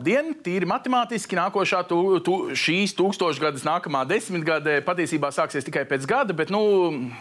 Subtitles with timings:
[0.00, 6.32] labdien, tīri matemātiski nākošā tu, tu, šīs tūkstošgadas nākamā desmitgadē patiesībā sāksies tikai pēc gada,
[6.36, 6.60] bet nu,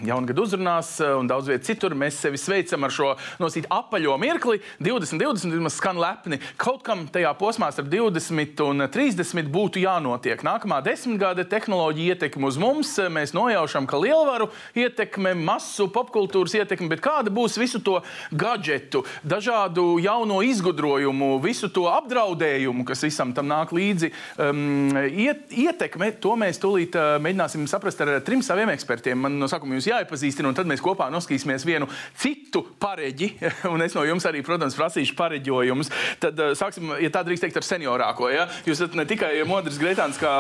[0.08, 3.10] jaungada uzrunās eh, un daudz viet citur mēs sevi sveicam ar šo
[3.42, 4.62] nosīt apaļo mirkli.
[4.80, 6.40] 20, 20 vismaz skan lepni.
[6.62, 10.40] Kaut kam tajā posmā starp 20 un 30 būtu jānotiek.
[10.48, 12.94] Nākamā desmitgade tehnoloģija ietekme uz mums.
[13.12, 14.48] Mēs nojaušam, ka lielvaru
[14.80, 18.00] ietekme, masu popkultūras ietekme, bet kāda būs visu to
[18.32, 24.12] gadgetu, dažādu jauno izgudrojumu, visu to apdraudējumu, kas visam tam nāk līdzi,
[24.46, 29.20] um, iet, ietekme, to mēs tūlīt uh, mēģināsim saprast ar trim saviem ekspertiem.
[29.20, 33.32] Man no sākuma jūs jāiepazīstina, un tad mēs kopā noskatīsimies vienu citu pareģi,
[33.74, 35.92] un es no jums arī, protams, prasīšu pareģojumus.
[36.24, 38.30] Tad uh, sāksim, ja tā drīkst teikt, ar seniorāko.
[38.34, 38.48] Ja?
[38.68, 40.40] Jūs esat ne tikai Modris Greitāns, kā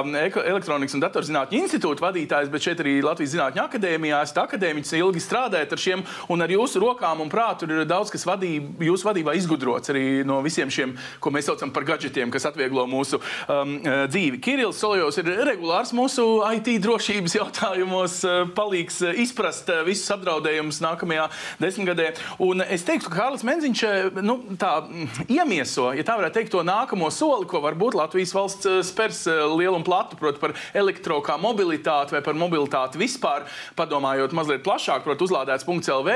[0.50, 5.76] elektronikas un datorzinātņu institūta vadītājs, bet šeit arī Latvijas Zinātņu akadēmijā esat akadēmiķis, ilgi strādājat
[5.76, 9.94] ar šiem, un ar jūsu rokām un prātu ir daudz kas vadība, jūsu vadībā izgudrots
[9.94, 14.42] arī no visiem šiem, ko mēs saucam par gadgetiem, kas atvieglo mūsu um, uh, dzīvi.
[14.44, 16.26] Kirillis Soljos ir regulārs mūsu
[16.58, 21.30] IT drošības jautājumos, uh, palīgs uh, izprast visus apdraudējumus nākamajā
[21.62, 22.10] desmitgadē.
[22.44, 23.86] Un es teiktu, ka Kārlis Menziņš
[24.26, 28.92] nu, tā, mm, iemieso, ja tā varētu teikt, to nākamo soli, ko varbūt Latvijas valsts
[28.92, 29.24] spērs
[29.56, 33.48] lielu un platu, proti, par elektro kā mobilitāti vai par mobilitāti vispār,
[33.80, 36.16] padomājot mazliet plašāk, proti, uzlādēts.lv,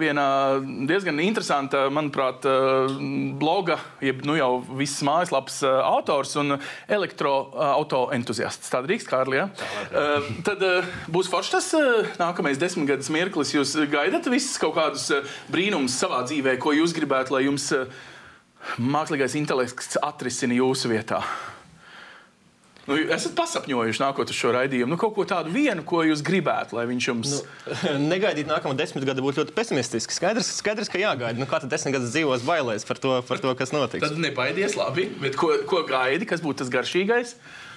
[0.00, 0.26] viena
[0.88, 2.46] diezgan interesanta, manuprāt,
[3.40, 5.04] bloga, jeb nu jau visas
[5.36, 6.56] mājaslapas autors un
[6.88, 8.70] elektroauto entuziasts.
[8.70, 9.36] Tā drīkst, Kārli.
[9.36, 9.48] Ja?
[10.44, 10.62] Tad
[11.08, 11.70] būs foršs tas
[12.18, 13.54] nākamais desmitgades mirklis.
[13.54, 15.10] Jūs gaidat visus kaut kādus
[15.52, 17.72] brīnumus savā dzīvē, ko jūs gribētu, lai jums
[18.78, 21.22] mākslīgais intelekts atrisina jūsu vietā.
[22.86, 24.92] Nu, esat pasapņojuši nākot uz šo raidījumu.
[24.94, 27.32] Nu, kaut ko tādu vienu, ko jūs gribētu, lai viņš jums.
[27.34, 30.14] Nu, negaidīt nākamo desmit gadu būtu ļoti pesimistiski.
[30.14, 31.34] Skaidrs, skaidrs ka jāgaida.
[31.40, 34.06] Nu, kā tad desmit gadus dzīvos bailēs par to, par to kas notiks?
[34.06, 35.08] Tad nebaidies, labi.
[35.22, 37.34] Bet ko, ko gaidi, kas būtu tas garšīgais?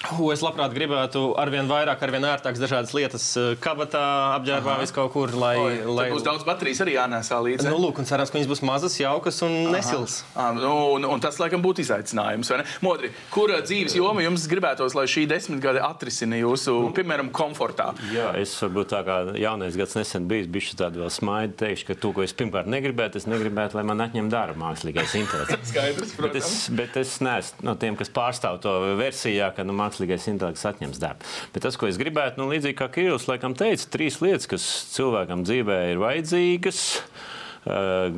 [0.07, 3.25] Uh, es labprāt gribētu arvien vairāk, arvien ērtākas dažādas lietas,
[3.59, 4.03] kabatā,
[4.37, 5.33] apģērbā, vis kaut kur.
[5.35, 6.05] Lai, Oi, lai...
[6.13, 7.67] būs daudz baterijas arī jānēsā līdzi.
[7.67, 10.21] Nu, lūk, un cerams, ka viņas būs mazas, jaukas un nesils.
[10.39, 12.51] Ah, nu, un, un tas, laikam, būtu izaicinājums.
[12.85, 17.91] Modri, kura dzīves joma jums gribētos, lai šī desmitgade atrisina jūsu, piemēram, komfortā?
[18.13, 21.99] Jā, es varbūt tā kā jaunais gads nesen bijis, bišķi tādu vēl smaidu teikšu, ka
[21.99, 25.73] to, ko es pirmkārt negribētu, es negribētu, lai man atņem darbu mākslīgais intelekts.
[25.73, 26.39] Skaidrs, protams.
[26.39, 29.88] Bet es, bet es neesmu no tiem, kas pārstāv to versijā, ka nu, mākslīgais
[30.29, 31.25] intelekts atņems darbu.
[31.55, 35.43] Bet tas, ko es gribētu, nu, līdzīgi kā Kirillis laikam teica, trīs lietas, kas cilvēkam
[35.47, 36.83] dzīvē ir vajadzīgas.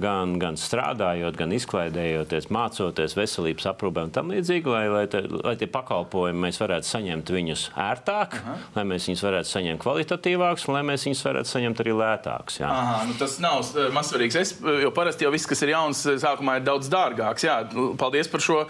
[0.01, 5.55] Gan, gan strādājot, gan izklaidējoties, mācoties, veselības aprūpē un tam līdzīgi, lai, lai, te, lai
[5.59, 8.55] tie pakalpojumi mēs varētu saņemt viņus ērtāk, Aha.
[8.77, 12.61] lai mēs viņus varētu saņemt kvalitatīvākus, un lai mēs viņus varētu saņemt arī lētākus.
[12.67, 13.65] Aha, nu tas nav
[13.97, 14.39] mazsvarīgs.
[14.41, 14.53] Es,
[14.85, 17.47] jo parasti jau viss, kas ir jauns, sākumā ir daudz dārgāks.
[17.47, 17.59] Jā,
[17.99, 18.61] paldies par šo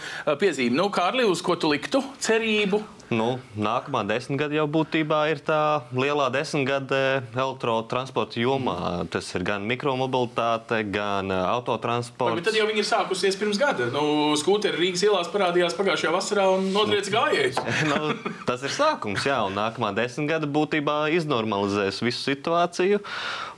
[0.42, 0.78] piezīmi.
[0.78, 2.82] Nu, Kārli, uz ko tu liktu cerību?
[3.12, 7.00] Nu, nākamā desmitgade jau būtībā ir tā lielā desmitgade
[7.36, 9.04] elektrotransporta jomā.
[9.12, 12.40] Tas ir gan mikromobilitāte, gan autotransports.
[12.40, 13.90] Bet tad jau viņi ir sākusies pirms gada.
[13.92, 17.60] Nu, Skūteri Rīgas ielās parādījās pagājušajā vasarā un notriec gājējus.
[17.92, 18.16] nu,
[18.48, 23.04] tas ir sākums, jā, un nākamā desmitgade būtībā iznormalizēs visu situāciju.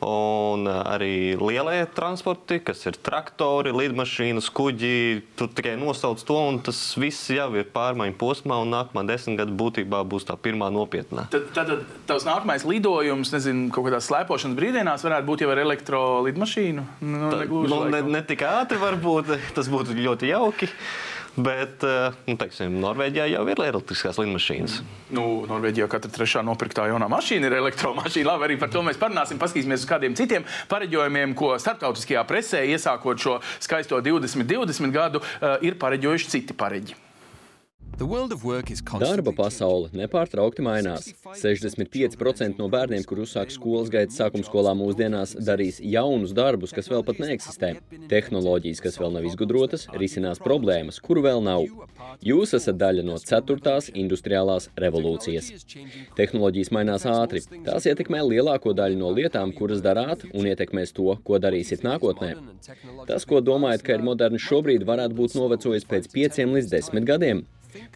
[0.03, 4.95] Un arī lielie transporti, kas ir traktori, lidmašīnas, kuģi,
[5.39, 9.55] tu tikai nosauc to, un tas viss jau ir pārmaiņu posmā, un nākamā desmitgade gada
[9.59, 11.27] būtībā būs tā pirmā nopietnā.
[11.33, 15.63] Tad, tad, tad tavs nākamais lidojums, nezinu, kaut kādās slēpošanas brīvdienās varētu būt jau ar
[15.63, 16.85] elektrolidmašīnu?
[17.03, 20.71] Nu, tā, nu, ne, ne tik ātri varbūt, tas būtu ļoti jauki.
[21.33, 21.81] Bet,
[22.27, 24.75] nu, teiksim, Norvēģijā jau ir elektriskās lidmašīnas.
[25.17, 28.27] Nu, Norvēģijā katra trešā nopirktā jaunā mašīna ir elektromašīna.
[28.29, 29.39] Labi, arī par to mēs parunāsim.
[29.41, 35.23] Paskatīsimies uz kādiem citiem pareģojumiem, ko starptautiskajā presē, iesākot šo skaisto 2020 gadu,
[35.65, 37.01] ir pareģojuši citi pareģi.
[39.03, 41.11] Darba pasaule nepārtraukti mainās.
[41.37, 47.05] 65% no bērniem, kur uzsāk skolas gaitas sākuma skolā mūsdienās, darīs jaunus darbus, kas vēl
[47.05, 47.69] pat neeksistē.
[48.09, 51.67] Tehnoloģijas, kas vēl nav izgudrotas, risinās problēmas, kuru vēl nav.
[52.25, 55.53] Jūs esat daļa no ceturtās industriālās revolūcijas.
[56.17, 57.45] Tehnoloģijas mainās ātri.
[57.67, 62.33] Tās ietekmē lielāko daļu no lietām, kuras darāt, un ietekmēs to, ko darīsiet nākotnē.
[63.05, 67.45] Tas, ko domājat, ka ir moderns šobrīd, varētu būt novecojis pēc pieciem līdz desmit gadiem.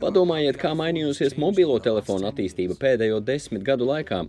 [0.01, 4.23] Padomājiet, kā mainījusies mobilo telefonu attīstība pēdējo desmit gadu laikā.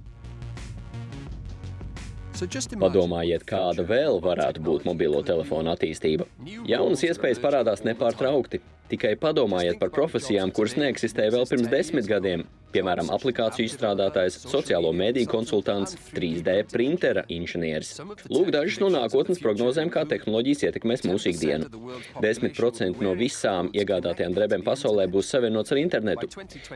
[2.79, 6.29] Padomājiet, kāda vēl varētu būt mobilo telefonu attīstība.
[6.69, 8.61] Jaunas iespējas parādās nepārtraukti.
[8.89, 12.47] Tikai padomājiet par profesijām, kuras neeksistēja vēl pirms desmit gadiem.
[12.69, 17.95] piemēram, aplikāciju izstrādātājs, sociālo mediju konsultants, 3D printera inženieris.
[18.29, 21.71] Lūk, dažas no nākotnes prognozēm, kā tehnoloģijas ietekmēs mūsu ikdienu.
[22.21, 26.29] 10% no visām iegādātajām drēbēm pasaulē būs savienots ar internetu.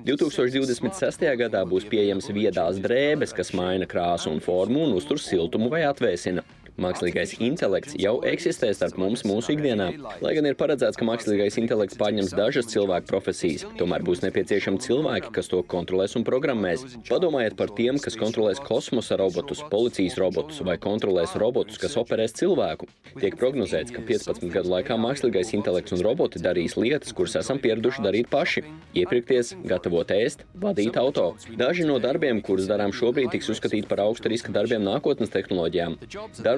[0.08, 1.29] 2026.
[1.44, 6.44] gadā būs pieejams viedās drēbes, kas maina krāsu un formu un uztur siltumu vai atvēsina.
[6.80, 9.90] Mākslīgais intelekts jau eksistē starp mums mūsu ikdienā.
[10.24, 15.32] Lai gan ir paredzēts, ka mākslīgais intelekts pārņems dažas cilvēku profesijas, tomēr būs nepieciešami cilvēki,
[15.36, 16.86] kas to kontrolēs un programmēs.
[17.10, 22.88] Padomājiet par tiem, kas kontrolēs kosmosa robotus, policijas robotus vai kontrolēs robotus, kas operēs cilvēku.
[23.20, 28.06] Tiek prognozēts, ka 15 gadu laikā mākslīgais intelekts un roboti darīs lietas, kuras esam pieraduši
[28.06, 28.64] darīt paši-
[29.02, 31.36] iepirkties, gatavot ēst, vadīt auto.
[31.52, 35.98] Daži no darbiem, kurus darām šobrīd, tiks uzskatīti par augsta riska darbiem nākotnes tehnoloģijām.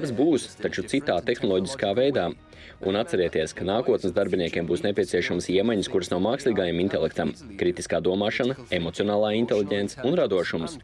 [0.05, 2.27] Darbs būs, taču citā tehnoloģiskā veidā.
[2.85, 9.33] Un atcerieties, ka nākotnes darbiniekiem būs nepieciešamas iemaņas, kuras nav mākslīgajam intelektam- kritiskā domāšana, emocionālā
[9.39, 10.77] inteliģence un radošums.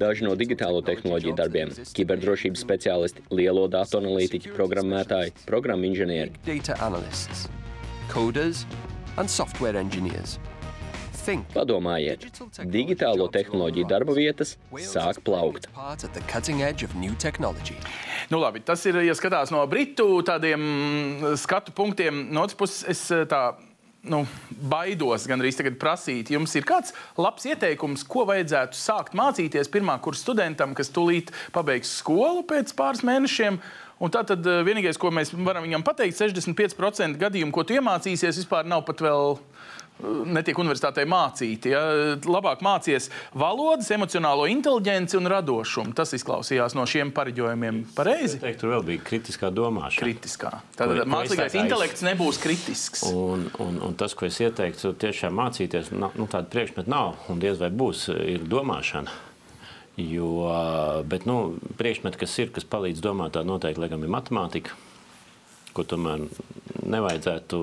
[0.00, 6.32] Daži no digitālo tehnoloģiju darbiem- kiberdrošības speciālisti, lielo datu analītiķi, programmētāji, programmu inženieri.
[6.46, 7.48] data analysts,
[8.08, 8.64] coders,
[9.18, 10.38] and software engineers.
[11.54, 12.26] Padomājiet,
[12.70, 14.56] digitālo tehnoloģiju darba vietas
[14.86, 15.68] sāk plaukt.
[18.30, 22.28] Nu, labi, tas ir, ja skatās no britu tādiem mm, skatu punktiem.
[22.30, 23.50] No otras puses, es eh, tā.
[24.00, 29.68] Nu, baidos gan arī tagad prasīt, jums ir kāds labs ieteikums, ko vajadzētu sākt mācīties
[29.68, 33.60] pirmā kursa studentam, kas tūlīt pabeigs skolu pēc pāris mēnešiem.
[34.00, 38.40] Un tā tad eh, vienīgais, ko mēs varam viņam pateikt, 65% gadījumu, ko tu iemācīsies,
[38.40, 39.36] vispār nav pat vēl
[40.30, 41.72] netiek universitātē mācīti.
[41.74, 41.82] Ja?
[42.24, 45.94] Labāk mācies valodas, emocionālo inteligenci un radošumu.
[45.96, 48.38] Tas izklausījās no šiem pareģojumiem pareizi.
[48.38, 50.02] Es teiktu, tur vēl bija kritiskā domāšana.
[50.04, 50.52] Kritiskā.
[50.78, 53.06] Tātad mākslīgais intelekts nebūs kritisks.
[53.10, 57.42] Un, un, un tas, ko es ieteiktu, tiešām mācīties, na- nu, tāda priekšmeta nav un
[57.42, 59.12] diez vai būs, ir domāšana.
[60.00, 60.28] Jo,
[61.04, 64.76] bet nu, priekšmeti, kas ir, kas palīdz domāt, tā noteikti laikam, ir matemātika,
[65.80, 66.28] ko tomēr
[66.90, 67.58] nevajadzētu,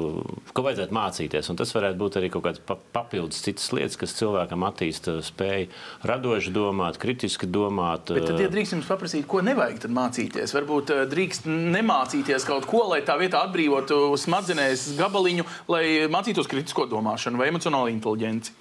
[0.56, 1.50] ko vajadzētu mācīties.
[1.52, 5.70] Un tas varētu būt arī kaut kāds pa- papildus citas lietas, kas cilvēkam attīsta spēju
[6.08, 8.12] radoši domāt, kritiski domāt.
[8.14, 12.70] Bet tad, ja drīkst jums paprasīt, ko nevajag tad mācīties, varbūt eh, drīkst nemācīties kaut
[12.70, 18.56] ko, lai tā vietā atbrīvotu smadzenēs gabaliņu, lai mācītos kritisko domāšanu vai emocionālo inteligenci.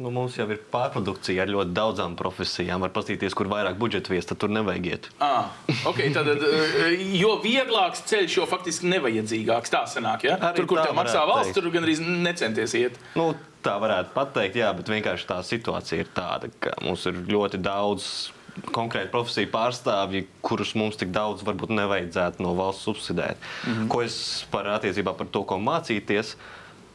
[0.00, 2.82] Nu, mums jau ir pārprodukcija ar ļoti daudzām profesijām.
[2.82, 5.08] Var paskatīties, kur vairāk budžeta vies, tad tur nevajag iet.
[5.22, 5.52] Ah,
[5.86, 9.72] okay, tad, eh, jo vieglāks ceļš, jo faktiski nevajadzīgāks.
[9.72, 10.38] Tā sanāk, ja?
[10.40, 11.60] Arī Tur, kur tā tev maksā valsts, teikt.
[11.60, 12.96] tur gan arī necenties iet.
[13.14, 17.60] Nu, tā varētu pateikt, jā, bet vienkārši tā situācija ir tāda, ka mums ir ļoti
[17.62, 18.32] daudz
[18.72, 23.36] konkrēti profesiju pārstāvji, kurus mums tik daudz varbūt nevajadzētu no valsts subsidēt.
[23.66, 23.88] Mm -hmm.
[23.88, 26.36] Ko es par attiecībā par to, ko mācīties.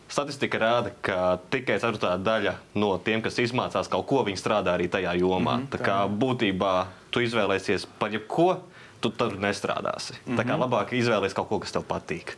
[0.07, 4.87] Statistika rāda, ka tikai ceturtā daļa no tiem, kas izmācās kaut ko, viņi strādā arī
[4.87, 5.57] tajā jomā.
[5.57, 6.73] Mm -hmm, tā kā būtībā
[7.11, 8.61] tu izvēlēsies par jebko,
[9.01, 10.13] tu tur nestrādāsi.
[10.13, 10.37] Mm -hmm.
[10.39, 12.37] Tā kā labāk izvēlēties kaut ko, kas tev patīk.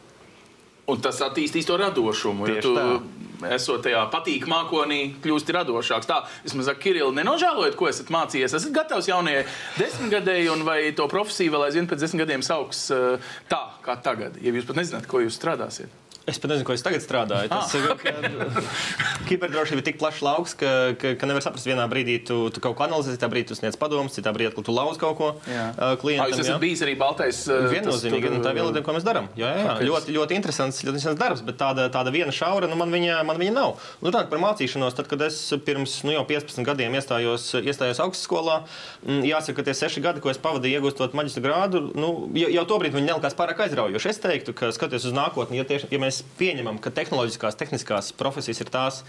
[0.89, 2.47] Un tas attīstīs to radošumu.
[2.47, 3.53] Ja Tieši tu, tā.
[3.55, 6.09] esot tajā patīk mākonī, kļūsti radošāks.
[6.09, 8.55] Tā, vismaz ar Kirillu nenožēlojot, ko esat mācījies.
[8.57, 9.45] Esat gatavs jaunajai
[9.77, 14.41] desmitgadēji, un vai to profesiju vēl aizvien pēc desmit gadiem sauks eh, tā, kā tagad,
[14.41, 15.93] ja jūs pat nezināt, ko jūs strādāsiet.
[16.29, 17.49] Es pat nezinu, ko es tagad strādāju.
[17.51, 18.69] Tas Ah, ir
[19.29, 22.77] kiberdrošība ir tik plašs lauks, ka, ka, ka nevar saprast, vienā brīdī tu, tu kaut
[22.77, 26.33] ko analizē, citā brīdī tu sniedz padomus, citā brīdī tu lauzi kaut ko uh, klientam.
[26.37, 26.45] jā.
[26.45, 27.41] esat bijis arī Baltais.
[27.49, 29.29] tas Viennozīmīgi, un tā ir viena tām, ko mēs darām.
[29.39, 29.73] Jā, jā, jā.
[29.75, 29.83] Ok.
[29.89, 33.39] Ļoti, ļoti interesants, ļoti interesants darbs, bet tāda, tāda viena šaura, nu, man viņa, man
[33.41, 33.89] viņa nav.
[34.03, 38.61] Nu, tā, par mācīšanos, tad, kad es pirms nu, jau 15 gadiem iestājos, iestājos augstskolā,
[39.05, 42.65] mm, jāsaka, ka tie seši gadi, ko es pavadīju iegūstot maģistra grādu, nu, jau, jau
[42.73, 44.11] tobrīd viņi nelikās pārāk aizraujoši.
[44.13, 48.61] Es teiktu, ka skatoties uz nākotni, ja, tieši, ja mēs pieņemam, ka tehnoloģiskās, tehniskās profesijas
[48.63, 49.01] ir tās,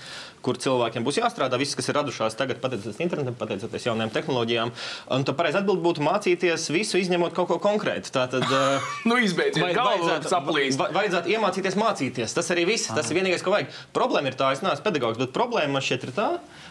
[0.45, 4.73] kur cilvēkiem būs jāstrādā, visas, kas ir radušās tagad, pateicoties internetam, pateicoties jaunajām tehnoloģijām,
[5.17, 8.13] un tad pareizi atbild būtu mācīties visu, izņemot kaut ko konkrētu.
[8.15, 10.81] Tātad, uh, Nu, izbeidziet, Vai- vajadzētu, saplīst.
[10.81, 12.35] va- vajadzētu iemācīties mācīties.
[12.37, 12.89] Tas arī viss.
[12.95, 13.71] Tas ir vienīgais, ko vajag.
[13.97, 16.29] Problēma ir tā, es neesmu pedagogs, bet problēma man šķiet ir tā,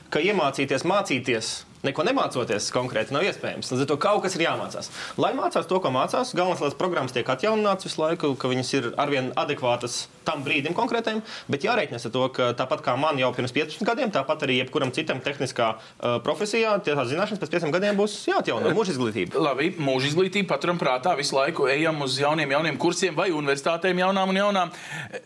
[0.10, 1.52] ka iemācīties mācīties.
[1.80, 3.70] Neko nemācoties konkrēti nav iespējams.
[3.72, 4.90] Līdz ar to kaut kas ir jāmācās.
[5.16, 8.90] Lai mācās to, ko mācās, galvenais, lai programmas tiek atjauninātas visu laiku, ka viņas ir
[9.00, 13.54] arvien adekvātas tam brīdim konkrētajam, bet jārēķinās ar to, ka tāpat kā man jau pirms
[13.56, 18.18] 15 gadiem, tāpat arī jebkuram citam tehniskā uh, profesijā, tās zināšanas pēc 5 gadiem būs
[18.28, 19.40] jāatjauno mūža izglītība.
[19.48, 21.16] Labi, mūža izglītība paturam prātā.
[21.20, 24.76] Visu laiku ejam uz jauniem, jauniem kursiem vai universitātēm, jaunām un jaunām.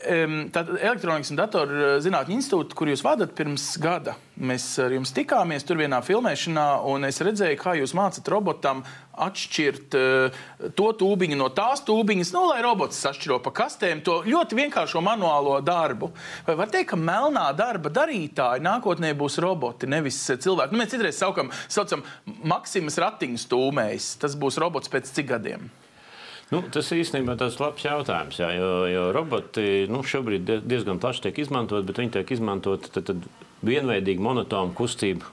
[0.05, 5.61] Em, Tad elektronikas un datorzinātņu institūts, kur jūs vadat pirms gada, Mēs ar jums tikāmies
[5.61, 8.83] tur vienā filmēšanā, un es redzēju, kā jūs mācāt robotam
[9.13, 10.39] atšķirt uh,
[10.77, 15.59] to tūbiņu no tās tūbiņas, nu, lai robots sašķiro pa kastēm to ļoti vienkāršo manuālo
[15.65, 16.09] darbu.
[16.47, 20.73] Vai var teikt, ka melnā darba darītāji nākotnē būs roboti, nevis cilvēki?
[20.73, 22.03] Nu, mēs citreiz saukam, saucam
[22.43, 24.15] Maksimas ratiņu stūmējs.
[24.23, 25.69] Tas būs robots pēc cik gadiem?
[26.53, 31.39] Nu, tas īstenībā ir labs jautājums, jā, jo, jo roboti nu, šobrīd diezgan plaši tiek
[31.45, 33.15] izmantot, bet viņi tiek izmantoti
[33.65, 35.31] vienveidīgi monotonu kustību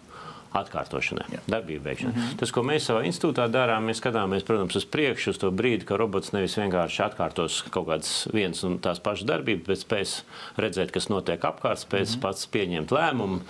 [0.57, 1.41] atkārtošanai, Jā.
[1.47, 2.15] darbību veikšanai.
[2.15, 2.39] Mm -hmm.
[2.41, 5.97] Tas, ko mēs savā institūtā darām, mēs skatāmies, protams, uz priekšu, uz to brīdi, ka
[5.97, 10.23] robots nevis vienkārši atkārtos kaut kādas vienas un tās pašas darbības, bet spēs
[10.57, 12.21] redzēt, kas notiek apkārt, spēs mm -hmm.
[12.21, 13.41] pats pieņemt lēmumu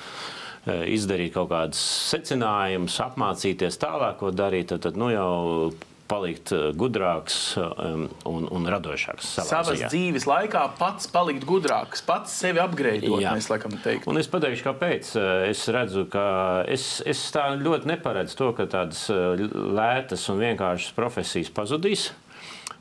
[0.67, 1.81] izdarīt kaut kādus
[2.11, 4.67] secinājumus, apmācīties tālāk, ko darīt.
[4.67, 5.73] Tad, tad nu, jau
[6.11, 9.35] palikt eh, gudrāks um, un, un radošāks.
[9.47, 9.91] Savas ziņā.
[9.93, 13.23] dzīves laikā pats palikt gudrāks, pats sevi apgleznot.
[13.25, 14.11] Mēs laikam teiktu.
[14.11, 15.13] Un es pateikšu, kāpēc.
[15.21, 16.25] Eh, es redzu, ka
[16.71, 22.11] es, es tā ļoti neparedzu to, ka tādas eh, lētas un vienkāršas profesijas pazudīs.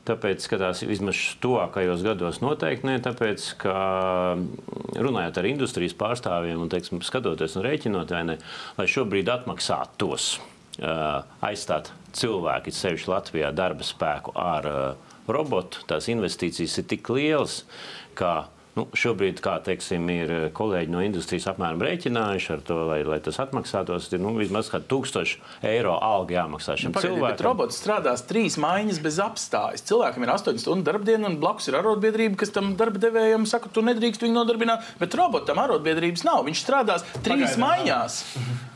[0.08, 3.74] Tāpēc, skatās vismaz tuvākajos gados noteikti ne, tāpēc, ka
[4.32, 4.46] mm,
[4.96, 8.40] runājot ar industrijas pārstāvjiem un, teiksim, skatoties un rēķinot, ne,
[8.80, 10.32] lai šobrīd atmaksātu tos
[10.78, 14.68] aizstāt cilvēki, sevišķi Latvijā, darba spēku ar
[15.30, 17.64] robotu, tās investīcijas ir tik lielas,
[18.18, 18.48] ka
[18.78, 23.40] Nu, šobrīd, kā teiksim, ir kolēģi no industrijas apmēram rēķinājuši ar to, lai, lai tas
[23.42, 27.34] atmaksātos, ir nu, vismaz 1000 eiro alga jāmaksā šim Pagaidi, cilvēkam.
[27.34, 29.82] Bet robots strādās trīs maiņas bez apstājas.
[29.90, 33.82] Cilvēkam ir 8 stundu darbdiena, un blakus ir arotbiedrība, kas tam darba devējam saka, tu
[33.86, 34.86] nedrīkst viņu nodarbināt.
[35.02, 36.44] Bet robotam arotbiedrības nav.
[36.46, 38.20] Viņš strādās trīs Pagaidām, maiņās.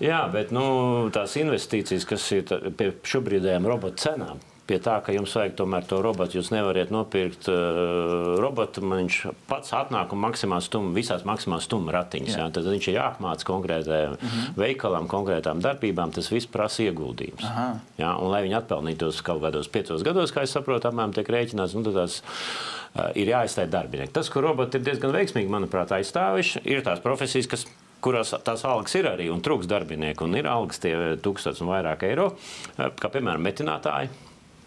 [0.03, 0.67] Jā, bet nu,
[1.15, 5.99] tās investīcijas, kas ir pie šobrīdējām robotu cenām, pie tā, ka jums vajag tomēr to
[6.05, 6.39] robotu.
[6.39, 8.83] Jūs nevarat nopirkt uh, robotu.
[8.85, 9.19] Viņš
[9.49, 12.33] pats atnāk un maksimā stumj, visās maksimā stumj ratiņas.
[12.33, 12.47] Jā.
[12.47, 12.53] Jā.
[12.55, 14.57] Tad viņš ir jāapmāca konkrētajam uh -huh.
[14.65, 16.15] veikalam, konkrētām darbībām.
[16.17, 17.45] Tas viss prasa ieguldījums.
[18.01, 21.77] Jā, un lai viņi atpelnītos kaut kādos piecos gados, kā es saprotu, apmēram tiek rēķināts,
[21.77, 24.13] nu, tās uh, ir jāaizstāj darbinieki.
[24.13, 27.67] Tas, ko roboti ir diezgan veiksmīgi, manuprāt, aizstāviši, ir tās profesijas, kas
[28.01, 32.03] kurās tās algas ir arī un trūks darbinieku, un ir algas tie tūkstoši un vairāk
[32.03, 34.09] eiro, uh, kā piemēram metinātāji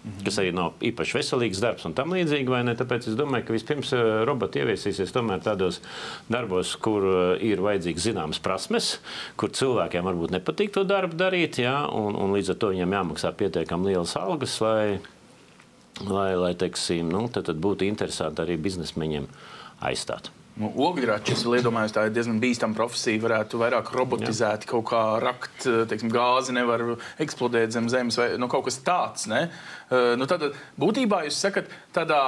[0.08, 0.26] -hmm.
[0.26, 2.76] kas arī nav īpaši veselīgs darbs un tam līdzīgi.
[2.78, 5.82] Tāpēc es domāju, ka vispirms eh, roboti ieviesīsies tomēr tādos
[6.30, 9.00] darbos, kur eh, ir vajadzīgs zināmas prasmes,
[9.36, 13.34] kur cilvēkiem varbūt nepatīk to darbu darīt, jā, un, un līdz ar to viņiem jāmaksā
[13.38, 15.00] pietiekami lielas algas, lai,
[16.08, 19.28] lai, lai teiksim, nu, tad, tad būtu interesanti arī biznesmeņiem
[19.82, 20.32] aizstāt.
[20.58, 23.22] Nu, Ogļračs, iedomājos, tā ir diezgan bīstama profesija.
[23.22, 24.70] Varētu vairāk robotizēt, Jā.
[24.72, 26.84] kaut kā rakt, teiksim, gāzi nevar
[27.22, 29.28] eksplodēt zem zemes vai nu, kaut kas tāds.
[29.30, 29.44] Ne?
[29.92, 30.48] Uh, nu, tad
[30.82, 32.22] būtībā jūs sakat, tādā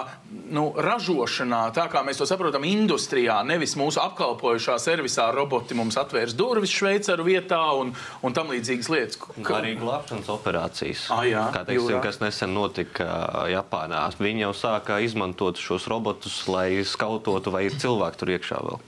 [0.50, 6.36] nu, ražošanā, tā kā mēs to saprotam, industrijā, nevis mūsu apkalpojušā servisā roboti mums atvērs
[6.38, 7.94] durvis Šveicaru vietā un,
[8.26, 9.22] un tam līdzīgas lietas.
[9.22, 9.60] Ka...
[9.62, 11.08] Arī glābšanas operācijas.
[11.14, 12.04] Ah, jā, kā teiksim, jūrā.
[12.06, 13.10] kas nesen notika
[13.52, 14.06] Japānā.
[14.20, 18.82] Viņi jau sāka izmantot šos robotus, lai skautotu, vai ir cilvēki tur iekšā vēl.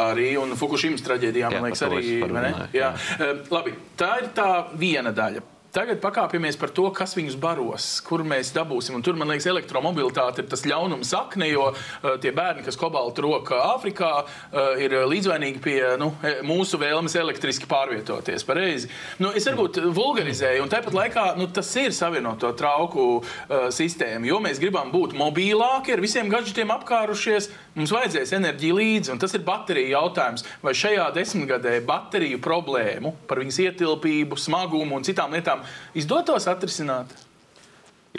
[0.00, 2.00] Arī un Fukushimas traģēdijā, man liekas, arī.
[2.16, 2.60] Jā.
[2.72, 2.90] Jā.
[3.20, 4.50] Uh, labi, tā ir tā
[4.80, 5.44] viena daļa.
[5.70, 8.96] Tagad pakāpjamies par to, kas viņus baros, kur mēs dabūsim.
[8.98, 13.22] Un tur, man liekas, elektromobilitāte ir tas ļaunums sakne, jo uh, tie bērni, kas kobaltu
[13.22, 16.08] roka Āfrikā, uh, ir līdzvainīgi pie nu,
[16.42, 18.42] mūsu vēlmes elektriski pārvietoties.
[18.48, 18.90] Pareizi.
[19.22, 24.42] Nu, es varbūt vulgarizēju, un tāpat laikā nu, tas ir savienoto trauku uh, sistēma, jo
[24.42, 27.46] mēs gribam būt mobilāki, ar visiem gadgetiem apkārušies.
[27.78, 30.42] Mums vajadzēs enerģiju līdzi, un tas ir bateriju jautājums.
[30.66, 37.12] Vai šajā desmitgadē bateriju problēmu par viņas ietilpību, smagumu un citām lietām problēmām izdotos atrisināt?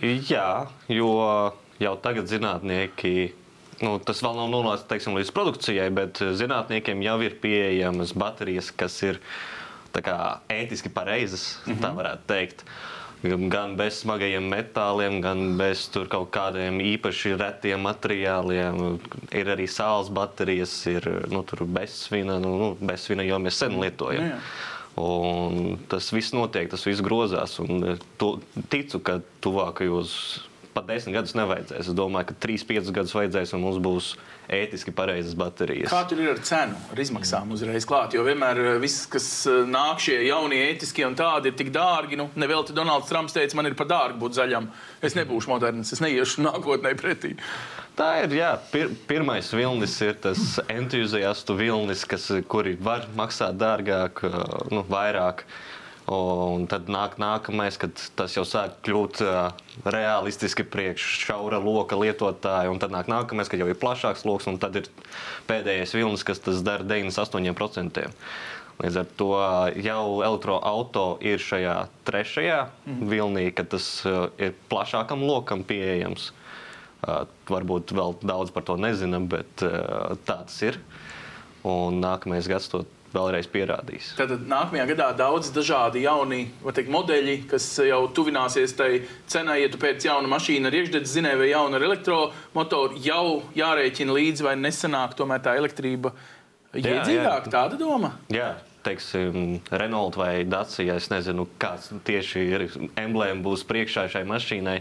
[0.01, 1.11] Jā, jo
[1.81, 3.33] jau tagad zinātnieki.
[3.81, 8.99] Nu, tas vēl nav nonācis teiksim, līdz produkcijai, bet zinātniekiem jau ir pieejamas baterijas, kas
[9.03, 9.19] ir
[9.91, 11.81] kā, ētiski pareizas, mm -hmm.
[11.81, 11.97] tā mhm.
[11.97, 12.65] varētu teikt.
[13.21, 18.99] Gan bez smagajiem metāliem, gan bez kaut kādiem īpaši retiem materiāliem.
[19.31, 24.23] Ir arī sāls baterijas, ir nu, bezsvina, nu, nu, bezsvina, jo mēs sen lietojam.
[24.23, 24.80] Mm -hmm.
[24.99, 27.57] Un tas viss notiek, tas viss grozās.
[27.63, 28.33] Un to,
[28.73, 30.13] ticu, ka tuvākajos
[30.75, 31.89] pat desmit gadus nevajadzēs.
[31.91, 34.11] Es domāju, ka trīs, piecus gadus vajadzēs, un mums būs
[34.51, 35.91] ētiski pareizas baterijas.
[35.91, 38.15] Kā tur ir ar cenu, ar izmaksām uzreiz klāt?
[38.15, 42.19] Jo vienmēr eh, viss, kas eh, nāk šie jaunie ētiskie un tādi, ir tik dārgi.
[42.19, 44.71] Nu, Nevēl te Donalds Trumps teica, man ir par dārgu būt zaļam.
[45.03, 47.35] Es nebūšu moderns, es neiešu nākotnē pretī.
[47.99, 48.33] Tā ir.
[48.39, 54.41] Jā, pir, pirmais vilnis ir tas entuziastu vilnis, kas, kuri var maksāt dārgāk, eh,
[54.73, 55.45] nu, vairāk.
[56.09, 59.51] Un tad nāk nākamais, kad tas jau sāk kļūt uh,
[59.85, 62.71] realistiski priekš šaura loka lietotāja.
[62.73, 64.89] Un tad nāk nākamais, kad jau ir plašāks lokus, un tad ir
[65.47, 68.09] pēdējais vilnis, kas tas dara 98%.
[68.81, 69.29] Līdz ar to
[69.85, 71.75] jau elektroautorāts ir šajā
[72.09, 73.09] trešajā Mhm.
[73.13, 76.31] vilnī, kad tas uh, ir plašākam lokam pieejams.
[77.01, 80.77] Uh, varbūt vēl daudz par to nezinām, bet tā tas ir.
[81.63, 82.83] Un nākamais gads to
[83.15, 84.11] vēlreiz pierādīs.
[84.17, 88.89] Tad nākamajā gadā daudz dažādi jauni teikt, modeļi, kas jau tuvināsies tai
[89.31, 93.25] cenai, ja tu pēc jauna mašīna ar iekšdedzi zinēju vai jaunu ar elektromotoru, jau
[93.57, 96.13] jārēķina līdzi vai nesanāk tomēr tā elektrība
[96.77, 97.49] iedzīvāk.
[97.51, 98.15] Tāda doma.
[98.31, 98.53] Jā,
[98.85, 100.95] teiksim, Renault vai Dacia.
[100.95, 102.67] Es nezinu, kāds tieši ir
[102.99, 104.79] emblēma būs priekšā šai mašīnai,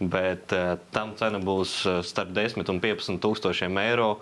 [0.00, 4.16] bet uh, tam cena būs eh, starp 10 un 15 tūkstošiem eiro.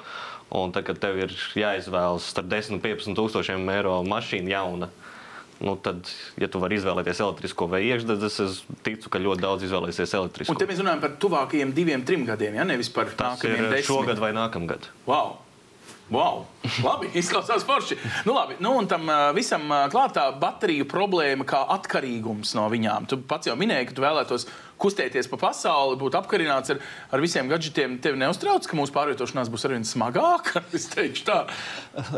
[0.54, 4.90] Un tad, kad tev ir jāizvēlas starp 10 un 15 tūkstošiem eiro mašīna jauna,
[5.64, 10.14] nu tad, ja tu vari izvēlēties elektrisko vai iekšdedzes, es ticu, ka ļoti daudz izvēlēsies
[10.18, 10.54] elektrisko.
[10.54, 13.88] Un te mēs runājam par tuvākajiem diviem, trim gadiem, ja nevis par Tas nākamajiem desmit.
[13.88, 14.90] šogad vai nākamgad.
[15.08, 15.38] Wow!
[16.12, 16.44] Wow.
[16.84, 17.96] Labi, izklausās forši.
[18.28, 23.08] Nu, labi, nu, un tam visam klātā bateriju problēma kā atkarīgums no viņām.
[23.08, 24.44] Tu pats jau minēji, ka tu vēlētos
[24.84, 27.98] kustēties pa pasauli, būt apkarināts ar, ar visiem gadgetiem.
[28.04, 30.62] Tev neuztrauc, ka mūsu pārvietošanās būs arvien smagāka.
[30.74, 30.88] Es.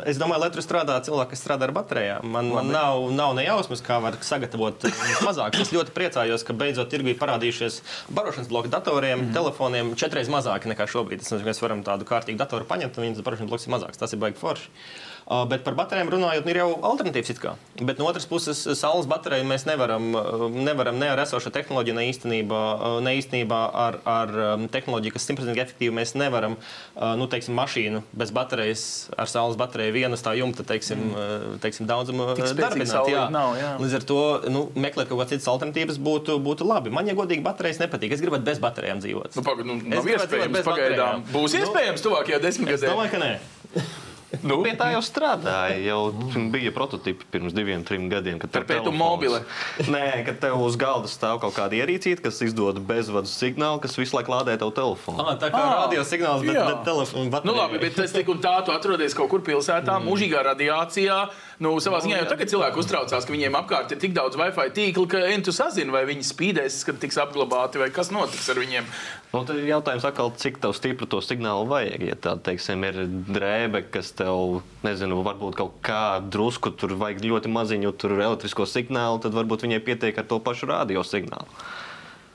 [0.08, 2.26] Es domāju, lai tur strādā cilvēki, kas strādā ar baterijām.
[2.32, 5.58] Man, man nav, nav ne jausmas, kā var sagatavot eh, mazāk.
[5.62, 7.80] Es ļoti priecājos, ka beidzot tirgu ir parādījušies
[8.16, 9.36] barošanas bloki datoriem, mm -hmm.
[9.36, 11.22] telefoniem četreiz mazāki nekā šobrīd.
[11.22, 14.00] Tas nozīmē, ka mēs varam tādu kārtīgu datoru paņemt, un viņas barošanas bloks ir mazāks.
[14.00, 14.72] Tas ir baigi forši.
[15.26, 17.30] Uh, bet par baterijām runājot, nu, ir jau alternatīvas.
[17.34, 17.56] it kā.
[17.82, 22.04] Bet no otras puses, saules bateriju mēs nevaram, uh, nevaram ne ar esošo tehnoloģiju, ne
[22.12, 26.54] īstenībā, uh, ne īstenībā ar, ar um, tehnoloģiju, kas simtprocentīgi efektīvi, mēs nevaram,
[27.18, 28.84] nu, teiksim, mašīnu bez baterijas,
[29.18, 31.58] ar saules bateriju vienas tā jumta, teiksim, mm.
[31.64, 33.10] teiksim daudzumu darbināt.
[33.10, 33.26] jā.
[33.34, 33.74] nav, jā.
[33.82, 34.20] Līdz ar to
[34.52, 36.94] nu, meklēt kaut kādas citas alternatīvas būtu, būtu labi.
[36.94, 38.14] Man, ja godīgi, baterijas nepatīk.
[38.14, 39.34] Es gribētu bez baterijām dzīvot.
[39.36, 41.22] Nu, pagad, nu, Es nav iespējams bez pagaidām.
[41.26, 41.30] baterijām.
[41.34, 42.92] Būs Nu, iespējams tuvākajā Es desmitgadē.
[42.94, 44.04] domāju, ka nē.
[44.42, 45.76] Nu, Pie tā jau strādāja.
[45.86, 46.10] Jau
[46.50, 48.40] bija prototypi pirms diviem, trim gadiem.
[48.42, 49.40] kad tev telefons- mobile.
[49.86, 54.16] Nē, kad tev uz galda stāv kaut kāda ierīcīte, kas izdod bezvadu signālu, kas visu
[54.18, 55.22] laiku lādē tavu telefonu.
[55.22, 57.44] Ah, tā kā Ah, radio signāls, bet, bet telefona baterija.
[57.52, 60.04] Nu, labi, bet tas tik un tā, tu atrodies kaut kur pilsētā, mm.
[60.10, 61.30] mūžīgā radiācijā.
[61.56, 65.04] Nu, savā ziņā jau tagad cilvēki uztraucās, ka viņiem apkārt ir tik daudz Wi-Fi tīkla,
[65.08, 68.90] ka enti sazina, vai viņi spīdēs, kad tiks apglabāti, vai kas notiks ar viņiem.
[69.32, 72.04] Nu, tad ir jautājums, atkal, cik tev stipru to signālu vajag.
[72.10, 77.52] Ja tā teiksim, ir drēbe, kas tev, nezinu, varbūt kaut kā drusku tur vajag ļoti
[77.56, 81.48] maziņu tur elektrisko signālu, tad varbūt viņai pietiek ar to pašu radio signālu.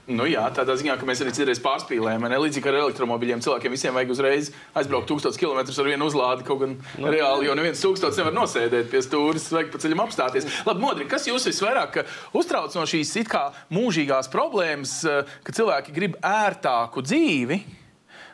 [0.09, 2.23] Nu, jā, tādā ziņā, ka mēs arī citreiz pārspīlējam.
[2.25, 2.39] Ne?
[2.41, 6.45] Līdzīgi ar elektromobīļiem cilvēkiem visiem vajag uzreiz aizbraukt 1000 km ar vienu uzlādi.
[6.47, 10.47] Kaut gan nu, reāli jau neviens tūkstotis nevar nosēdēt pie stūres, vajag pa ceļam apstāties.
[10.65, 13.43] Labi, Modri, kas jūs visvairāk eh, uztrauc no šīs it kā
[13.77, 17.61] mūžīgās problēmas, eh, ka cilvēki grib ērtāku dzīvi,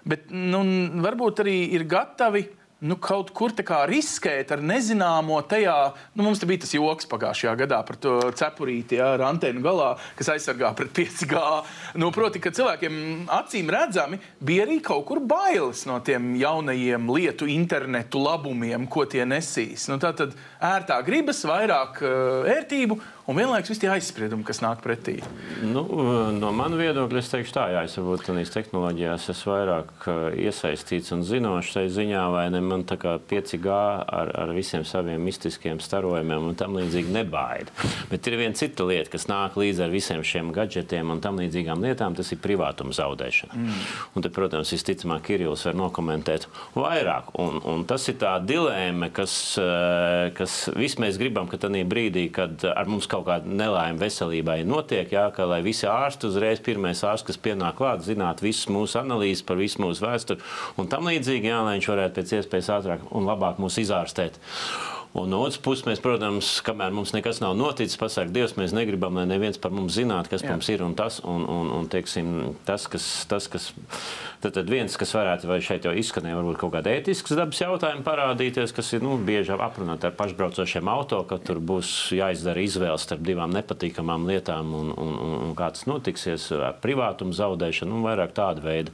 [0.07, 0.63] bet nu,
[1.03, 2.47] varbūt arī ir gatavi.
[2.77, 3.49] Nu, kaut kur
[3.89, 9.15] riskēt ar nezināmo tajā, nu, mums bija tas joks pagājušajā gadā par to cepurīti jā,
[9.15, 11.41] ar antenu galā, kas aizsargā pret 5G.
[11.97, 17.49] Nu, proti, ka cilvēkiem acīm redzami bija arī kaut kur bailes no tiem jaunajiem lietu
[17.49, 19.89] internetu labumiem, ko tie nesīs.
[19.89, 24.79] Nu, tā tad ērtā gribas, vairāk uh, ērtību un vienlaikus visi tie aizspriedumi, kas nāk
[24.83, 25.17] pretī.
[25.67, 25.83] Nu,
[26.31, 31.11] no manas viedokļa es teikšu, tā, jā, es varbūt tādās tehnoloģijās esmu vairāk uh, iesaistīts
[31.15, 35.81] un zinošs šai ziņā, vai ne man tā kā 5G ar, ar visiem saviem mistiskiem
[35.83, 37.73] starojumiem un tam līdzīgi nebaida.
[38.11, 41.83] Bet ir viena cita lieta, kas nāk līdzi ar visiem šiem gadgetiem un tam līdzīgām
[41.83, 43.59] lietām, tas ir privātuma zaudēšana.
[43.59, 43.83] Mm.
[44.15, 47.33] Un te, protams, visticamāk, Kirillis var nokomentēt vairāk.
[47.43, 52.27] Un, un tas ir tā dilēma, kas, uh, kas viss mēs gribam, ka tajā brīdī,
[52.31, 57.03] kad ar mums kaut kāda nelaime veselībai notiek, jā, ka lai visi ārsti uzreiz, pirmais
[57.05, 60.43] ārsts, kas pienāk klāt, zinātu visas mūsu analīzes par visu mūsu vēsturi
[60.77, 64.39] un tam līdzīgi, jā, lai viņš varētu pēc iespējas ātrāk un labāk mūs izārstēt.
[65.15, 69.15] Un no otras puses, mēs, protams, kamēr mums nekas nav noticis, pasakām, Dievs, mēs negribam,
[69.17, 70.51] lai neviens par mums zinātu, kas Jā.
[70.51, 72.33] mums ir un tas, un, un, un teiksim,
[72.67, 73.69] tas, kas, tas, kas
[74.43, 78.05] tad, tad viens, kas varētu, vai šeit jau izskanēja, varbūt kaut kāda ētisks dabas jautājuma
[78.05, 83.25] parādīties, kas ir nu, bieži aprunāt ar pašbraucošiem auto, ka tur būs jāizdara izvēles starp
[83.25, 88.37] divām nepatīkamām lietām un, un, un, un kā tas notiksies ar privātumu zaudēšanu un vairāk
[88.37, 88.93] tāda veida.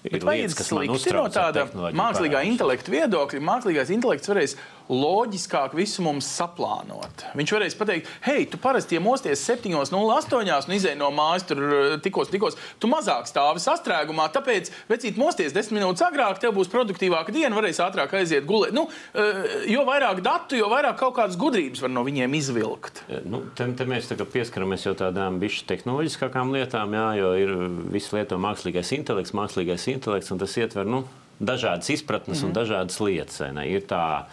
[0.00, 3.40] Bet ir slikti no tāda mākslīgā intelekta viedokļa?
[3.44, 4.54] Mākslīgais intelekts varēs
[4.90, 7.24] loģiskāk visu mums saplānot.
[7.38, 12.30] Viņš varēs pateikt, hei, tu parasti iemosties 7.08 un izēj no mājas tur eh, tikos,
[12.32, 12.58] tikos.
[12.82, 17.82] Tu mazāk stāvi sastrēgumā, tāpēc, vecīt, mosties 10 minūtes agrāk, tev būs produktīvāka diena, varēs
[17.84, 18.74] ātrāk aiziet gulēt.
[18.76, 23.04] Nu, eh, jo vairāk datu, jo vairāk kaut kādas gudrības var no viņiem izvilkt.
[23.30, 27.56] Nu, te, te mēs pieskaramies jau tādām bišķi tehnoloģiskākām lietām, jā, jo ir
[27.94, 31.04] visi lieto mākslīgais intelekts, mākslīgais intelekts, un tas ietver, nu,
[31.40, 33.40] dažādas izpratnes mm un dažādas lietas.
[33.56, 33.66] Ne?
[33.72, 34.26] Ir tā,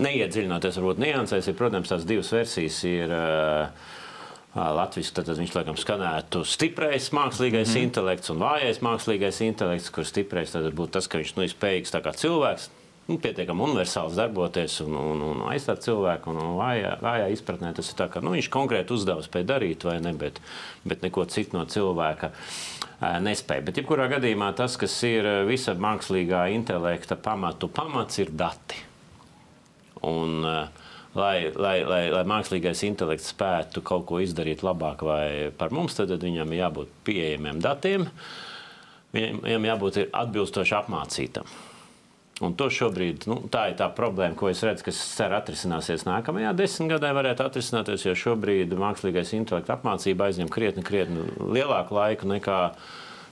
[0.00, 2.80] neiedziļinoties varbūt niansēs, ir, protams, tās divas versijas.
[2.88, 3.92] Ir, uh,
[4.54, 7.88] Latvijas tad viņš laikam skanētu stiprais mākslīgais mm.
[7.88, 11.90] intelekts un vājais mākslīgais intelekts, kur stiprais tad būtu tas, ka viņš nu, ir spējīgs
[11.90, 12.70] kā cilvēks
[13.08, 16.32] nu, pietiekami universāls darboties un, un, un aizstāt cilvēku.
[16.32, 19.84] Un, un vājā, vājā izpratnē tas ir tā, ka nu, viņš konkrēti uzdevums spēj darīt
[19.88, 20.40] vai ne, bet,
[20.88, 22.32] bet neko citu no cilvēka
[23.24, 23.66] nespēja.
[23.66, 28.80] Bet, jebkurā gadījumā, tas, kas ir visa mākslīgā intelekta pamatu pamats, ir dati.
[30.04, 35.04] Un, lai, lai, lai, lai mākslīgais intelekts spētu kaut ko izdarīt labāk
[35.58, 38.08] par mums, tad viņam ir jābūt pieejamiem datiem,
[39.14, 41.54] viņam jābūt atbilstoši apmācītam.
[42.44, 46.52] Un to šobrīd, nu, tā ir tā problēma, ko es redzu, kas cer atrisināsies nākamajā
[46.58, 52.58] desmitgadē, varētu atrisināties, jo šobrīd mākslīgais intelekts apmācība aizņem krietni, krietni lielāku laiku nekā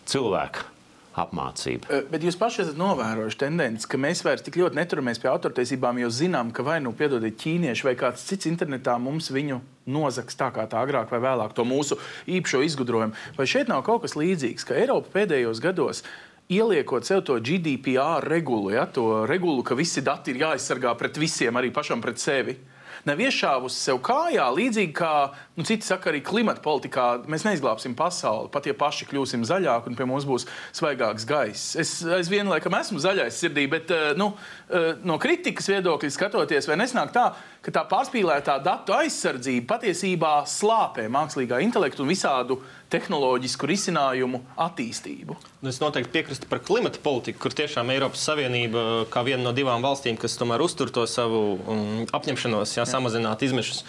[0.09, 0.71] cilvēka
[1.19, 2.01] apmācība.
[2.09, 6.09] Bet jūs paši esat novērojuši tendenci, ka mēs vairs tik ļoti neturamies pie autortiesībām, jo
[6.13, 9.61] zinām, ka vai nu piedodiet ķīnieši vai kāds cits internetā mums viņu
[9.93, 11.99] nozags tā kā tā agrāk vai vēlāk to mūsu
[12.31, 13.19] īpašo izgudrojumu.
[13.37, 16.05] Vai šeit nav kaut kas līdzīgs, ka Eiropa pēdējos gados
[16.51, 21.57] ieliekot sev to GDPR regulu, ja, to regulu, ka visi dati ir jāaizsargā pret visiem,
[21.57, 22.59] arī pašam pret sevi.
[23.03, 25.13] Nav iešāvusi sev kājā, līdzīgi kā
[25.59, 27.07] nu, citi saka, arī klimata politikā.
[27.31, 30.47] Mēs neizglābsim pasauli, pat ja paši kļūsim zaļāki un pie mums būs
[30.79, 31.73] svaigāks gaiss.
[31.83, 34.31] Es aizvien laikam esmu zaļais sirdī, bet eh, nu,
[34.71, 41.05] eh, no kritikas viedokļa skatoties, vai nesnāk tā, ka tā pārspīlētā datu aizsardzība patiesībā slāpē
[41.13, 42.59] mākslīgā intelektu un visādu
[42.91, 45.37] tehnoloģisku risinājumu attīstību.
[45.63, 49.85] Nu, es noteikti piekrītu par klimata politiku, kur tiešām Eiropas Savienība, kā viena no divām
[49.85, 52.89] valstīm, kas tomēr uztur to savu um, apņemšanos, jā.
[52.89, 53.85] samazināt izmešus.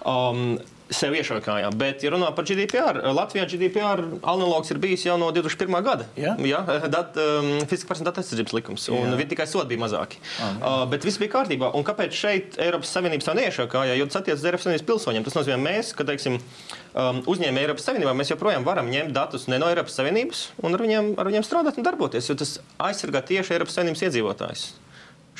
[0.00, 0.56] Um,
[0.94, 1.76] sev iešaukājām.
[1.78, 5.76] Bet, ja runā par GDPR, Latvijā GDPR analogs ir bijis jau no 2001.
[5.86, 6.06] gada.
[6.18, 6.62] Jā, ja?
[6.90, 8.88] dat, um, fiziskā persona datu aizsardzības likums.
[8.94, 9.28] Un jā.
[9.30, 10.20] tikai sodi bija mazāki.
[10.40, 11.70] Ah, uh, bet viss bija kārtībā.
[11.78, 13.96] Un kāpēc šeit Eiropas Savienība savu neiešaukāja?
[14.00, 15.26] Jo tas attiecas uz Eiropas Savienības pilsoņiem.
[15.28, 16.40] Tas nozīmē, mēs, ka teiksim,
[16.92, 20.86] um, uzņēmēji Eiropas Savienībā, mēs joprojām varam ņemt datus ne no Eiropas Savienības un ar
[20.86, 22.58] viņiem, ar viņiem strādāt un darboties, jo tas
[22.90, 24.70] aizsargā tieši Eiropas Savienības iedzīvotājus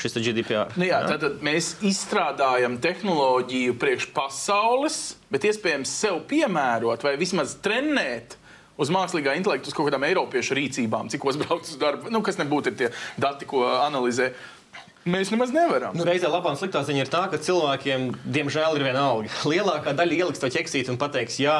[0.00, 0.74] šis GDPR.
[0.80, 1.16] Nu jā, ja?
[1.20, 5.00] Tad mēs izstrādājam tehnoloģiju priekš pasaules,
[5.32, 8.38] bet iespējams sev piemērot vai vismaz trenēt.
[8.80, 12.38] Uz mākslīgā intelekta, uz kaut kādām eiropiešu rīcībām, cik es braucu uz darbu, nu, kas
[12.40, 12.88] nebūtu tie
[13.20, 14.30] dati, ko analizē.
[14.30, 14.59] Uh,
[15.08, 15.94] Mēs nemaz nevaram.
[15.96, 18.02] Nu, reizē labā un sliktā ziņa ir tā, ka cilvēkiem,
[18.36, 19.32] diemžēl, ir viena alga.
[19.48, 21.54] Lielākā daļa ieliks to ķeksīt un pateiks, jā,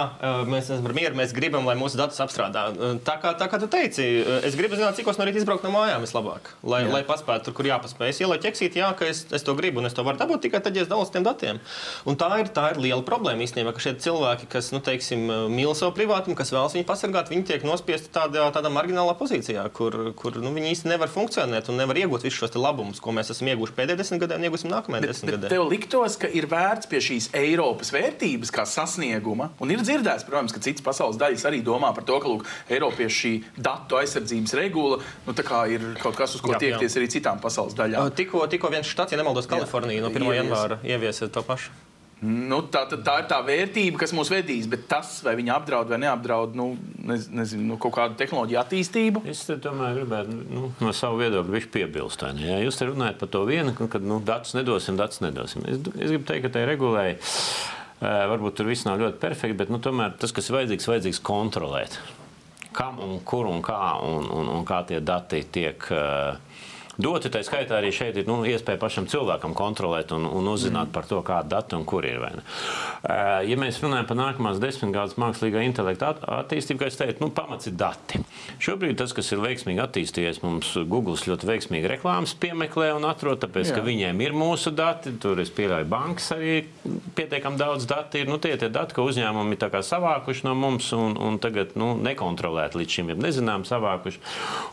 [0.45, 2.67] mēs esam par mieru, mēs gribam, lai mūsu datus apstrādā.
[3.07, 4.05] Tā kā, tā kā tu teici,
[4.45, 6.91] es gribu zināt, cik no rīta izbraukt no mājām vislabāk, lai, jā.
[6.93, 8.13] lai paspētu tur, kur jāpaspēj.
[8.13, 10.61] Es ielieku ķeksīt, jā, ka es, es to gribu un es to varu dabūt tikai
[10.61, 11.63] tad, ja es dalos tiem datiem.
[12.05, 15.73] Un tā ir, tā ir liela problēma īstenībā, ka šie cilvēki, kas, nu, teiksim, mīl
[15.79, 20.37] savu privātumu, kas vēlas viņu pasargāt, viņi tiek nospiesti tādā, tādā marginālā pozīcijā, kur, kur
[20.45, 23.77] nu, viņi īsti nevar funkcionēt un nevar iegūt visus šos labumus, ko mēs esam ieguvuši
[23.77, 25.51] pēdējā desmit gadē un iegūsim nākamajā desmit gadē.
[25.53, 30.55] Tev liktos, ka ir vērts pie šīs Eiropas vērtības kā sasnieguma, un ir dzirdēts, protams,
[30.55, 35.01] ka citas pasaules daļas arī domā par to, ka lūk, Eiropiešu šī datu aizsardzības regula
[35.27, 35.37] nu,
[35.75, 37.03] ir kaut kas, uz ko jā, tiekties jā.
[37.03, 38.11] arī citām pasaules daļām.
[38.17, 40.35] Tikko, tikko viens štats, ja nemaldos, Kalifornija no 1.
[40.41, 41.90] janvāra ieviesa to pašu.
[42.21, 45.89] Nu, tā, tā, tā ir tā vērtība, kas mūs vedīs, bet tas, vai viņi apdraud
[45.89, 46.67] vai neapdraud nu,
[47.09, 49.23] nez, nezinu, nu, kaut kādu tehnoloģiju attīstību.
[49.31, 52.27] Es tomēr gribētu nu, no savu viedokli piebilst.
[52.45, 55.65] Ja jūs te runājat par to vienu, ka nu, datus nedosim, datus nedosim.
[55.65, 57.17] Es, es gribu teikt, ka tai regulēji.
[58.05, 61.97] Varbūt tur viss nav ļoti perfekti, bet nu, tomēr tas, kas ir vajadzīgs, vajadzīgs kontrolēt.
[62.77, 66.37] Kam un kur un kā, un, un, un kā tie dati tiek uh,
[66.99, 67.31] doti.
[67.33, 70.95] Tā skaitā arī šeit ir nu, iespēja pašam cilvēkam kontrolēt un, un uzzināt mm.
[70.95, 72.21] par to, kāda data un kur ir.
[73.47, 77.71] Ja mēs runājam par nākamās desmitgades mākslīgā intelekta at attīstību, kā es teicu, nu, pamats
[77.71, 78.21] ir dati.
[78.61, 83.71] Šobrīd tas, kas ir veiksmīgi attīstījies, mums Google ļoti veiksmīgi reklāmas piemeklē un atrod, tāpēc,
[83.71, 83.79] Jā.
[83.79, 85.13] ka viņiem ir mūsu dati.
[85.21, 86.61] Tur es pieļauju, bankas arī
[87.17, 88.29] pietiekami daudz datu ir.
[88.31, 92.81] Nu, tie ir dati, ko uzņēmumi ir savākuši no mums un, un tagad nu, nekontrolēti
[92.81, 94.23] līdz šim, jau nezinām, savākuši.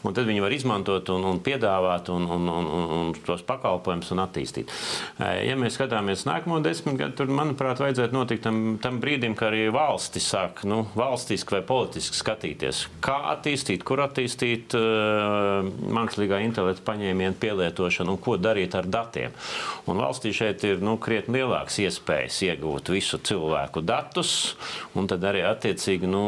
[0.08, 2.07] Un tad viņi var izmantot un, un piedāvāt.
[2.14, 4.72] Un un, un, un, un, un tos pakalpojumus un attīstīt.
[5.20, 10.28] Ja mēs skatāmies nākamo desmitgadu, tad, manuprāt, vajadzētu notikt tam, tam brīdim, kad arī valstis
[10.32, 15.68] sāk nu, valstiski vai politiski skatīties, kā attīstīt, kur attīstīt uh,
[15.98, 19.36] mākslīgā intelekta paņēmienu pielietošanu un ko darīt ar datiem.
[19.88, 24.34] Un valstī šeit ir nu, krietni lielāks iespējas iegūt visu cilvēku datus,
[24.98, 26.24] un tad arī attiecīgi, nu,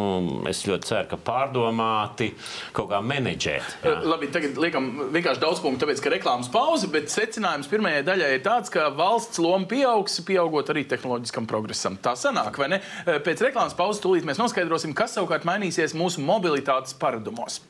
[0.50, 2.32] es ļoti ceru, ka pārdomāti
[2.76, 3.80] kaut kā menedžēt.
[3.84, 3.98] Jā.
[4.10, 8.46] Labi, tagad liekam vienkārši daudz punktu tāpēc, ka reklāmas pauze, bet secinājums pirmajai daļai ir
[8.46, 11.98] tāds, ka valsts loma pieaugs, pieaugot arī tehnoloģiskam progresam.
[12.02, 12.80] Tā sanāk, vai ne?
[13.06, 17.62] Pēc reklāmas pauzes tūlīt mēs noskaidrosim, kas savukārt mainīsies mūsu mobilitātes paradumos.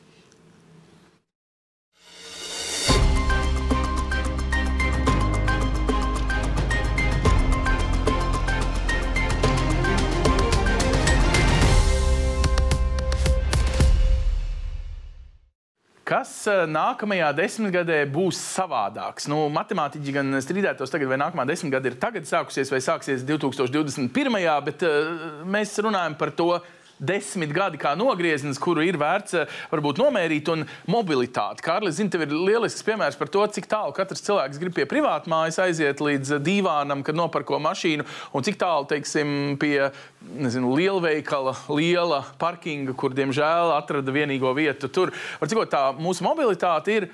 [16.50, 19.28] Eh, nākamajā desmitgadē būs savādāks?
[19.30, 24.40] Nu, matemātiķi gan strīdētos tagad, vai nākamā desmitgade ir tagad sākusies vai sāksies 2021.
[24.66, 26.48] bet uh, mēs runājam par to
[27.00, 31.64] desmit gadi kā nogrieznis, kuru ir vērts eh, varbūt nomērīt, un mobilitāte.
[31.64, 35.60] Kārlis, zinu, tev ir lielisks piemērs par to, cik tālu katrs cilvēks grib pie privātmājas
[35.64, 39.88] aiziet līdz eh, divānam, kad nopirko mašīnu, un cik tālu, teiksim, pie
[40.36, 45.14] nezinu, lielveikala, liela parkinga, kur, diemžēl, atrada vienīgo vietu tur.
[45.40, 47.10] Var cikot, tā mūsu mobilitāte ir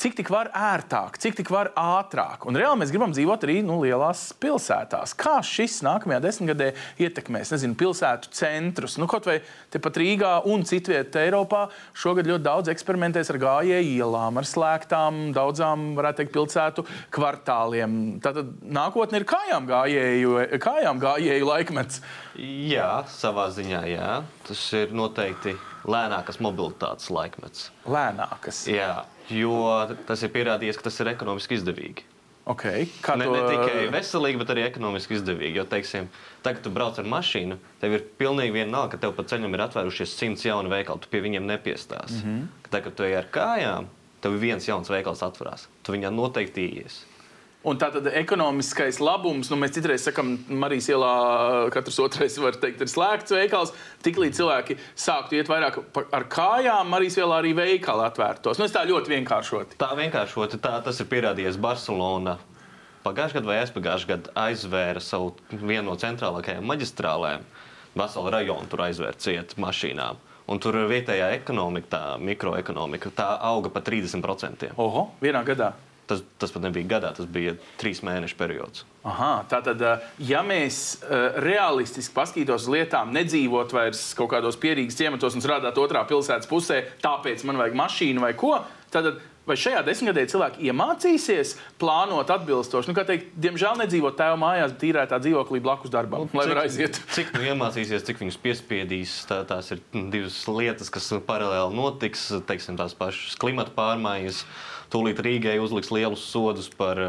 [0.00, 2.46] cik tik var ērtāk, cik tik var ātrāk.
[2.48, 5.14] Un reāli mēs gribam dzīvot arī nu, lielās pilsētās.
[5.18, 6.70] Kā šis nākamajā desmitgadē
[7.04, 8.96] ietekmēs nezinu, pilsētu centrus?
[9.00, 9.38] Nu, kaut vai
[9.74, 11.66] tepat Rīgā un citvietā Eiropā
[11.98, 17.98] šogad ļoti daudz eksperimentēs ar gājēju ielām, ar slēgtām, daudzām, varētu teikt, pilsētu kvartāliem.
[18.24, 22.02] Tātad nākotne ir kājām gājēju, kājām gājēju laikmets.
[22.40, 24.10] Jā, savā ziņā, jā.
[24.48, 25.54] Tas ir noteikti
[25.88, 27.68] lēnākas mobilitātes laikmets.
[27.88, 28.64] Lēnākas.
[28.70, 32.02] Jā, jo tas ir pierādījies, ka tas ir ekonomiski izdevīgi.
[32.46, 32.84] Okay.
[33.00, 35.54] Kā Ne, to- ne tikai veselīgi, bet arī ekonomiski izdevīgi.
[35.56, 36.08] Jo, teiksim,
[36.42, 39.60] tagad, kad tu brauc ar mašīnu, tev ir pilnīgi vienalga, ka tev pa ceļam ir
[39.64, 41.00] atvērušies simts jaunu veikalu.
[41.00, 42.10] Tu pie viņiem nepiestās.
[42.10, 42.20] Mm.
[42.20, 42.46] -hmm.
[42.70, 43.86] Tagad, kad tu ej ar kājām,
[44.20, 45.66] tev viens jauns veikals atverās.
[45.82, 47.04] Tu viņā noteikti ies.
[47.64, 51.12] Un tā tad ekonomiskais labums, nu, mēs citreiz sakām, Marijas ielā
[51.72, 53.72] katrs otrais var teikt, ir slēgts veikals.
[54.04, 58.60] Tiklīdz cilvēki sāktu iet vairāk ar kājām, Marijas ielā arī veikali atvērtos.
[58.60, 59.78] Nu, tā ļoti vienkāršoti.
[59.80, 62.36] Tā vienkāršoti tā, tas ir pierādījies Barcelonā.
[63.04, 67.48] Pagājušajā gadā vai aizpagājušajā gadā aizvēra savu vienu no centrālākajām maģistrālēm.
[67.96, 70.20] Veselu rajonu tur aizvēra ciet mašīnām.
[70.52, 74.74] Un tur vietējā ekonomika, tā mikroekonomika, tā auga par 30%.
[74.76, 75.72] Oho, vienā gadā.
[76.04, 78.84] Tas, tas pat nebija gadā, tas bija trīs mēnešu periods.
[79.08, 84.96] Aha, tātad, eh, ja mēs uh, realistiski paskatītos uz lietām, nedzīvot vairs kaut kādos pierīgas
[85.00, 88.58] ciematos un strādāt otrā pilsētas pusē, tāpēc man vajag mašīnu vai ko,
[88.92, 89.16] tad
[89.48, 92.90] vai šajā desmitgadē cilvēki iemācīsies plānot atbilstoši?
[92.90, 97.00] Nu, teikt, diemžēl nedzīvot tēva mājās, bet īrētā dzīvoklī blakus darbam, lai var aiziet.
[97.14, 102.30] Cik nu iemācīsies, cik viņus piespiedīs, tā, tās ir divas lietas, kas paralēli notiks.
[102.48, 104.44] Teiksim, tās pašas klimata pārmaiņas.
[104.94, 107.00] Tūlīt Rīgai uzliks lielus sodus par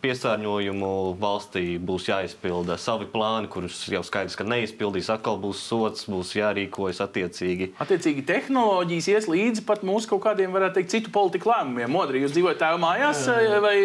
[0.00, 0.92] piesārņojumu.
[1.20, 5.10] Valstī būs jāizpilda savi plāni, kurus jau skaidrs, ka neizpildīs.
[5.12, 7.74] Atkal būs sots, būs jārīkojas attiecīgi.
[7.82, 11.92] Attiecīgi, tehnoloģijas ies līdzi pat mūsu kaut kādiem, varētu teikt, citu politiku lēmumiem.
[11.92, 13.26] Modri, jūs dzīvojat tēva mājās,
[13.64, 13.76] vai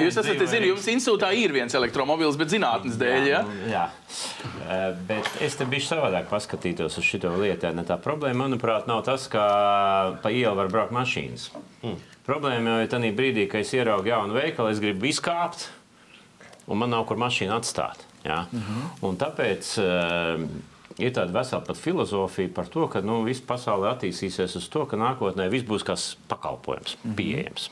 [0.00, 3.44] jūs esat, es zinu, jums institūtā ir viens elektromobils, bet zinātnes dēļ, ja?
[3.68, 3.84] jā.
[4.70, 7.68] Eh, Bet es te biju savādāk paskatītos uz šo lietu.
[7.76, 9.44] Ne, tā problēma, manuprāt, nav tas, ka
[10.22, 11.50] pa ielu var braukt mašīnas.
[11.82, 11.98] Mm.
[12.26, 15.68] Problēma jau ir tajā brīdī, kad es ieraugu jaunu veikalu, es gribu izkāpt,
[16.68, 18.04] un man nav kur mašīnu atstāt.
[18.24, 18.46] Ja?
[18.52, 19.08] Mm -hmm.
[19.08, 20.44] Un tāpēc uh,
[20.98, 24.96] ir tāda vesela pat filozofija par to, ka nu, viss pasaule attīstīsies uz to, ka
[24.96, 25.96] nākotnē viss būs kā
[26.28, 27.16] pakalpojums, mm -hmm.
[27.16, 27.70] pieejams.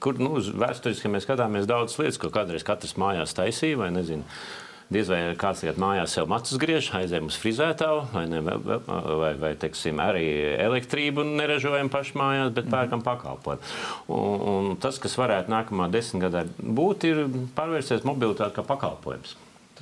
[0.00, 4.22] Kur nu, vēsturiski mēs skatāmies daudzas lietas, ko kādreiz katrs mājās taisīja, vai nezinu.
[4.90, 8.56] Diez vai kāds tagad mājās sev matus griež, aizējām uz frizētāju, vai, ne, vai,
[9.20, 10.24] vai, vai, teiksim, arī
[10.64, 13.62] elektrību neražojam paši mājās, bet pērkam pakalpojumu.
[14.10, 17.22] Un, un tas, kas varētu nākamā desmitgadē būt, ir
[17.54, 19.36] pārvērsties mobilitāte kā pakalpojums.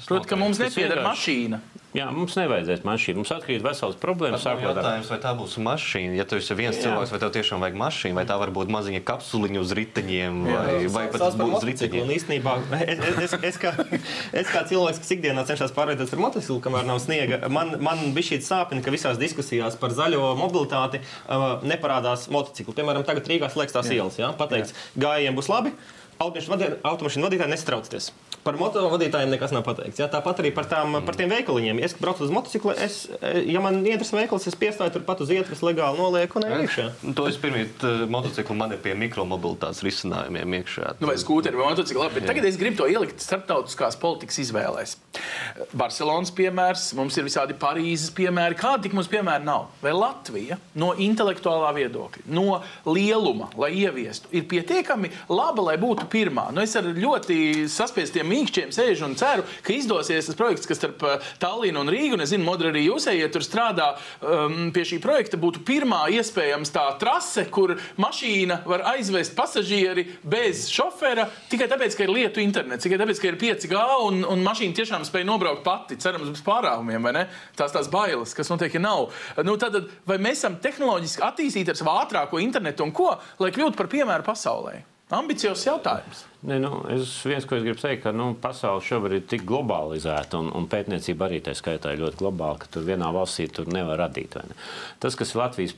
[0.05, 1.59] Protams, ka mums Tas vienkārši- mašīna.
[1.97, 3.23] Jā, mums nevajadzēs mašīnu.
[3.23, 4.43] Mums atkrīt vesels problēmas.
[4.45, 6.19] Tas ir jautājums, vai tā būs mašīna.
[6.19, 6.83] Ja tu esi viens Jā.
[6.85, 10.75] cilvēks, vai tev tiešām vajag mašīnu, vai tā var būt maziņa kapsuliņa uz riteņiem, vai,
[10.93, 12.13] vai pat uz motociklu, Un riteņiem.
[12.19, 13.73] īstenībā es, es, es, es, kā,
[14.43, 18.35] es kā cilvēks, kas ikdienā cenšas pārvietoties ar motociklu, kamēr nav sniega, man, man bija
[18.35, 22.77] šī sāpina, ka visās diskusijās par zaļo mobilitāti uh, neparādās motocikli.
[22.77, 24.21] Piemēram, tagad Rīgā slēgts tās ielas.
[24.21, 24.35] Ja?
[24.37, 25.73] Pateikts, gājējiem būs labi,
[26.19, 28.11] automašīnu vadī- automašīnu vadītāji nestraucieties.
[28.45, 29.99] Par motovadītājiem nekas nav pateikts.
[30.01, 30.09] Ja?
[30.09, 31.83] Tāpat arī par, tām, par tiem veikaliņiem.
[31.85, 35.61] Es braucu uz motociklu, es, eh, ja man interesē veikals, es piestāju turpat uz ietves
[35.61, 37.15] legāli nolieku un iekšā.
[37.15, 37.67] To es pirmie
[38.09, 40.95] motociklu man ir pie mikromobilitātes risinājumiem iekšā.
[41.01, 41.99] Nu, vai skūteri vai motocikli.
[41.99, 44.97] Labi, bet Tagad es gribu to ielikt starptautiskās politikas izvēlēs.
[45.75, 48.57] Barcelonas piemērs, mums ir visādi Parīzes piemēri.
[48.59, 49.69] Kādi tik mums piemēri nav?
[49.83, 56.49] Vai Latvija no intelektuālā viedokļa, no lieluma, lai ieviestu, ir pietiekami laba, lai būtu pirmā?
[56.55, 61.05] Nu, es ar ļoti saspiestiem mīkšķiem sēžu un ceru, ka izdosies tas projekts, kas starp
[61.07, 63.91] uh, Tallinu un Rīgu, un es zinu, Modra arī jūs ejiet tur strādā
[64.21, 70.67] um, pie šī projekta, būtu pirmā iespējams tā trase, kur mašīna var aizvest pasažieri bez
[70.73, 74.77] šofera tikai tāpēc, ka ir lietu internets, tikai tāpēc, ka ir 5G un, un mašīna
[74.79, 77.25] tiešām spēj nobraukt pati, cerams, bez pārāvumiem, vai ne?
[77.59, 79.09] Tās tās bailes, kas notiek, ja nav.
[79.47, 83.79] Nu, tad, vai mēs esam tehnoloģiski attīstīti ar savu ātrāko internetu un ko, lai kļūtu
[83.79, 84.79] par piemēru pasaulē?
[85.09, 86.27] Ambiciozs jautājums.
[86.45, 90.37] Ne, nu, es viens, ko es gribu teikt, ka nu, pasaule šobrīd ir tik globalizēta,
[90.37, 94.03] un, un pētniecība arī tā skaitā ir ļoti globāla, ka tur vienā valstī tur nevar
[94.05, 94.37] radīt.
[94.37, 94.59] Ne?
[95.01, 95.75] Tas, kas ir Latvijas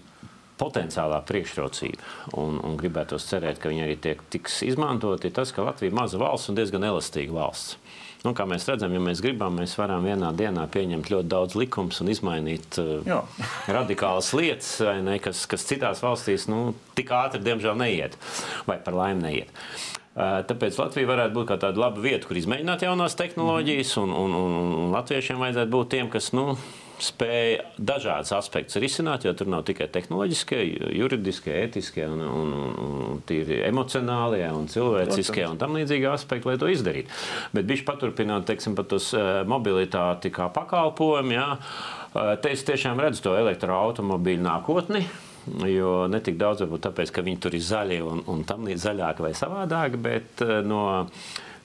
[0.60, 2.10] potenciālā priekšrocība,
[2.42, 5.96] un, un gribētos cerēt, ka viņi arī tiek, tiks izmantoti, ir tas, ka Latvija ir
[5.96, 7.78] maza valsts un diezgan elastīga valsts.
[8.20, 12.02] Nu, kā mēs redzam, ja mēs gribam, mēs varam vienā dienā pieņemt ļoti daudz likumus
[12.04, 13.22] un izmainīt uh,
[13.78, 14.74] radikālas lietas,
[15.06, 18.18] ne, kas, kas citās valstīs nu, tik ātri, diemžēl, neiet,
[18.68, 19.56] vai par laimi neiet.
[19.56, 24.56] Uh, Tāpēc Latvija varētu būt tāda laba vieta, kur izmēģināt jaunās tehnoloģijas, un, un, un,
[24.80, 26.48] un latviešiem vajadzētu būt tiem, kas nu,
[27.04, 30.60] spēja dažādas aspektus risināt, jo tur nav tikai tehnoloģiskie,
[30.96, 32.52] juridiskie, ētiskie, un, un,
[32.84, 37.16] un tīri emocionālie un cilvēciskie un tam līdzīgi aspekti, lai to izdarītu.
[37.56, 43.00] Bet viņš paturpināt, teiksim, pat uz uh, mobilitāti kā pakalpojumu, jā, uh, te es tiešām
[43.02, 45.04] redzu to elektroautomobīļu nākotni.
[45.66, 48.84] Jo ne tik daudz varbūt tāpēc, ka viņi tur ir zaļi un, un tam līdzīgi
[48.84, 50.84] zaļāki vai savādāki, bet uh, no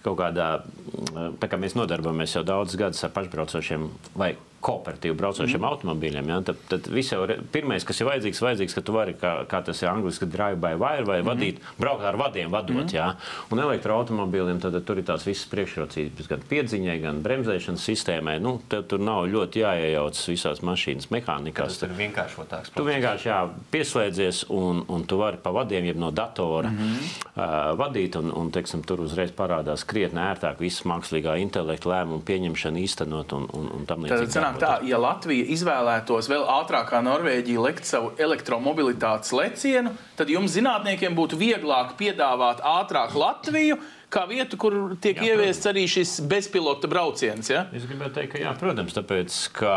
[0.05, 5.61] kaut kādā, uh, tā kā mēs nodarbojamies jau daudzus gadus ar pašbraucošiem vai kooperatīvi braucošiem
[5.61, 5.69] mm.
[5.69, 6.31] automobīļiem.
[6.31, 6.39] Ja?
[6.45, 9.81] Tad, tad jau ir pirmais, kas ir vajadzīgs, vajadzīgs ka tu vari, kā, kā tas
[9.83, 11.29] ir angliski, drive by wire vai mm.
[11.29, 12.83] vadīt, braukt ar vadiem, vadot.
[12.83, 12.93] Mm.
[12.95, 13.07] Ja?
[13.53, 18.37] Un elektroautomobīļiem tad, tad tur ir tās visas priekšrocības, gan piedziņai, gan bremzēšanas sistēmai.
[18.43, 21.79] Nu, tev tur nav ļoti jāiejaucas visās mašīnas mehānikās.
[21.79, 22.73] Tas ir vienkāršotāks.
[22.75, 23.39] Tu vienkārši jā,
[23.73, 27.13] pieslēdzies un, un tu vari pa vadiem, jeb no datora mm -hmm.
[27.35, 32.81] uh, vadīt, un, un teiksim, tur uzreiz parādās krietni ērtāk visu mākslīgā intelekta lēmumu pieņemšanu,
[32.85, 34.54] īstenot un, un, un tam līdzīgi.
[34.55, 40.55] Sanāk tā, ja Latvija izvēlētos vēl ātrāk kā Norvēģija lekt savu elektromobilitātes lecienu, tad jums
[40.55, 43.77] zinātniekiem būtu vieglāk piedāvāt ātrāk Latviju
[44.13, 47.49] kā vietu, kur tiek Jā, ieviests arī šis bezpilota brauciens.
[47.51, 47.65] Ja?
[47.75, 49.75] Es gribēju teikt, ka jā, protams, tāpēc, ka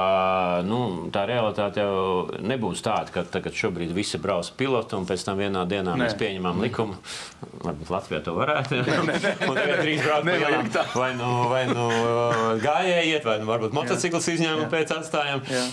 [0.66, 5.40] nu, tā realitāte jau nebūs tāda, ka tagad šobrīd visi brauc pilotu un pēc tam
[5.40, 6.04] vienā dienā Nē.
[6.04, 6.98] mēs pieņemam likumu.
[7.64, 8.78] Varbūt Latvijā to varētu.
[9.48, 10.72] Un tagad drīz brauc pa Nevajag ielām.
[10.74, 10.84] tā.
[10.94, 11.86] Vai nu, vai nu
[12.62, 15.64] gājēji iet, vai nu varbūt motocikls izņēmumu pēc atstājam, Jā.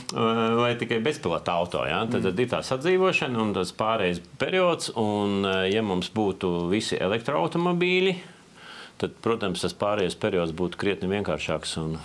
[0.58, 1.84] vai tikai bezpilota auto.
[1.88, 2.02] Ja?
[2.10, 4.92] Tad, tad ir tā sadzīvošana un tas pārējais periods.
[5.00, 8.16] Un, ja mums būtu visi elektroautomobīļi,
[9.02, 11.78] tad, protams, tas pārējais periods būtu krietni vienkāršāks.
[11.84, 12.00] Un,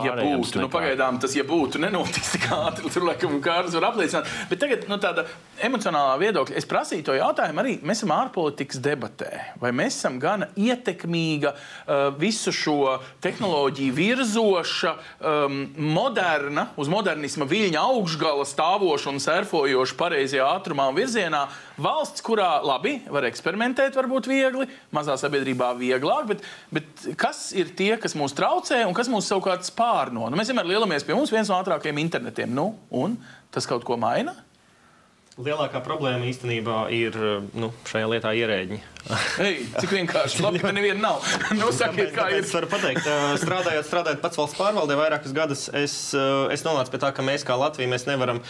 [0.00, 2.88] Ja būtu, nu, nekā- pagaidām tas, ja būtu, nenotiks tik ātri.
[2.94, 4.28] Tur laikam Kārlis var apliecināt.
[4.48, 5.26] Bet tagad, no tāda
[5.66, 7.74] emocionālā viedokļa, es prasīju to jautājumu arī.
[7.84, 9.28] Mēs esam ārpolitikas debatē.
[9.60, 12.78] Vai mēs esam gana ietekmīga, uh, visu šo
[13.20, 21.44] tehnoloģiju virzoša, um, moderna, uz modernisma viļņa augšgala stāvoša un surfojoša pareizajā ātrumā un virzienā
[21.80, 27.94] valsts, kurā labi var eksperimentēt, varbūt viegli, mazā sabiedrībā vieglāk, bet, bet kas ir tie,
[28.00, 30.28] kas mūs traucē un kas mūs savukārt spārno?
[30.28, 32.54] Nu, mēs vienmēr lielamies pie mums viens no ātrākajiem internetiem.
[32.54, 33.18] Nu, un
[33.54, 34.36] tas kaut ko maina?
[35.40, 37.16] Lielākā problēma īstenībā ir
[37.56, 38.80] nu, šajā lietā ierēģi.
[39.40, 40.42] Ei, cik vienkārši.
[40.44, 41.24] Labi, ka neviena nav.
[41.60, 42.42] nu, sakiet, kā ir.
[42.44, 43.06] Es varu pateikt,
[43.42, 45.94] strādājot, strādājot pats valsts pārvaldē vairākus gadus, es,
[46.52, 48.42] es nonācu pie tā, ka mēs kā Latvija mēs nevaram,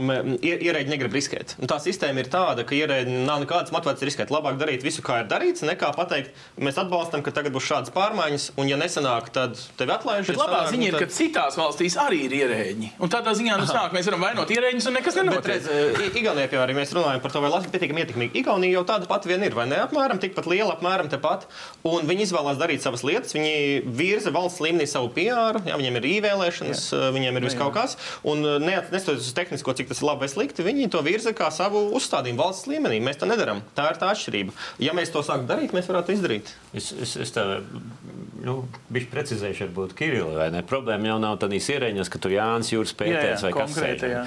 [0.00, 1.56] ierēģi negrib riskēt.
[1.62, 4.32] Un tā sistēma ir tāda, ka ierēģi nav nekādas motivācijas riskēt.
[4.34, 8.48] Labāk darīt visu, kā ir darīts, nekā pateikt, mēs atbalstam, ka tagad būs šādas pārmaiņas,
[8.60, 10.30] un ja nesanāk, tad tevi atlaiž.
[10.32, 12.92] Bet ja labā sanāk, ziņa nu, ir, tad- ka citās valstīs arī ir ierēģi.
[13.04, 15.70] Un tādā ziņā nu, sanāk, mēs varam vainot ierēģus un nekas nenotiek.
[16.22, 18.36] Igaunijā, piemēram, mēs runājam par to, vai Latvija pietiekami ietekmīga.
[18.42, 19.78] Igaunija jau tāda pati vien ir, vai ne?
[19.84, 21.46] Apmēram tikpat liela, apmēram tepat.
[21.88, 26.08] Un viņi izvēlās darīt savas lietas, viņi virza valsts līmenī savu PR, jā, viņiem ir
[26.16, 26.84] īvēlēšanas,
[27.16, 27.96] viņiem ir viss kaut kas.
[28.28, 31.88] Un neskatoties uz tehnisko, cik tas ir labi vai slikti, viņi to virza kā savu
[31.98, 33.00] uzstādījumu valsts līmenī.
[33.02, 33.64] Mēs to nedarām.
[33.78, 34.54] Tā ir tā atšķirība.
[34.82, 36.54] Ja mēs to sāktu darīt, mēs varētu izdarīt.
[36.76, 37.46] Es, es, es tā
[38.42, 38.56] nu,
[38.92, 40.62] biju precizējuši, varbūt Kirilli, vai ne?
[40.66, 44.06] Problēma jau nav tādīs ierēģiņos, ka tur Jānis Jūras pētējs Jā, jā, vai kas cits.
[44.10, 44.22] jā.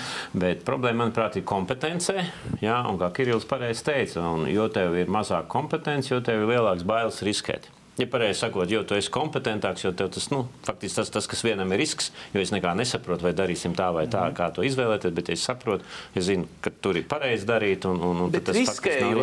[0.45, 2.25] Bet problēma, manuprāt, ir kompetencē.
[2.63, 6.55] Jā, un kā Kirillis pareizi teica, un jo tev ir mazāk kompetence, jo tev ir
[6.55, 7.67] lielāks bailes riskēt.
[7.97, 11.43] Ja pareizi sakot, jo tu esi kompetentāks, jo tev tas, nu, faktiski tas, tas, kas
[11.47, 14.35] vienam ir risks, jo es nekā nesaprotu, vai darīsim tā vai tā, Mhm.
[14.35, 18.21] kā to izvēlēties, bet es saprotu, es zinu, ka tur ir pareizi darīt, un, un,
[18.25, 18.81] un Bet tas risks.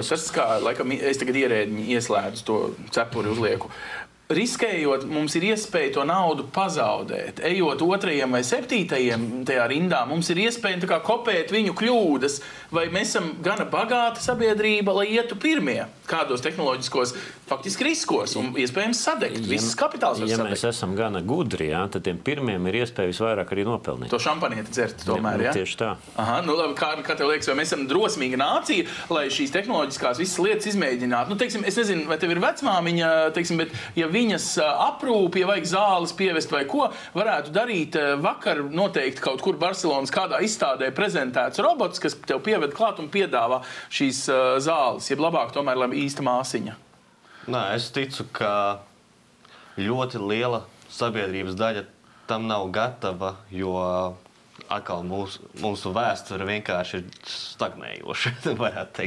[0.08, 3.68] tas kā laikam, es tagad ierēģi ieslēdzu to cepuri uzlieku.
[4.36, 7.42] Riskējot, mums ir iespēja to naudu pazaudēt.
[7.46, 12.38] Ejot otrajam vai septītajam tajā rindā, mums ir iespēja kā kopēt viņu kļūdas,
[12.72, 17.14] vai mēs esam gana bagāta sabiedrība, lai ietu pirmie kādos tehnoloģiskos
[17.52, 19.38] faktiski riskos un iespējams sadegt.
[19.48, 20.56] Viss kapitāls var Ja sadegt.
[20.56, 24.10] mēs esam gana gudri, jā, tad tiem pirmiem ir iespēja visvairāk arī nopelnīt.
[24.12, 25.36] To šampanieti dzert tomēr.
[25.38, 25.52] Nu, Ja?
[25.56, 25.88] Tieši tā.
[26.22, 30.20] Aha, nu, labi, kā, kā tev liekas, vai mēs esam drosmīga nācija, lai šīs tehnoloģiskās
[30.22, 31.32] visas lietas izmēģinātu?
[31.32, 35.48] Nu, teiksim, es nezinu, vai tev ir vecmāmiņa, teiksim, bet ja viņas ā, aprūpe, ja
[35.50, 36.86] vajag zāles pievest vai ko,
[37.16, 43.02] varētu darīt vakar noteikti kaut kur Barcelonas kādā izstādē prezentēts robots, kas tev pieved klāt
[43.02, 44.24] un piedāvā šīs
[44.62, 46.78] zāles, jeb labāk tomēr, lai īsta māsiņa.
[47.50, 48.52] Nē, es ticu, ka
[49.80, 50.62] ļoti liela
[50.92, 51.86] sabiedrības daļa
[52.30, 53.74] tam nav gatava, jo
[54.72, 58.32] atkal mūsu, mūsu vēsture vienkārši ir stagnējoša.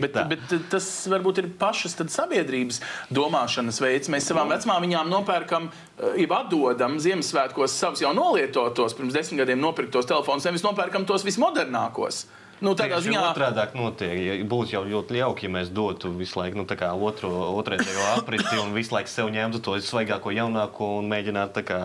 [0.03, 0.25] Bet, tā.
[0.29, 2.81] bet tas varbūt ir pašas sabiedrības
[3.13, 4.11] domāšanas veids.
[4.11, 10.09] Mēs savām vecmāmiņām nopērkam, eh, jau atdodam Ziemassvētkos savus jau nolietotos, pirms desmit gadiem nopirktos
[10.09, 12.25] telefonus, nevis nopērkam tos vismodernākos.
[12.64, 14.14] Nu, tādā Tieši ziņā, otrādāk notiek.
[14.16, 16.66] Ja būtu jau ļoti jauki, ja mēs dotu visu laiku nu,
[17.03, 21.82] otro, otrreizējo apriti un visu laiku sev ņemtu to svaigāko, jaunāko un mēģinātu kā.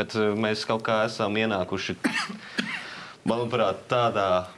[0.00, 1.96] Bet eh, mēs kaut kā esam ienākuši,
[3.30, 4.48] manuprāt, tādā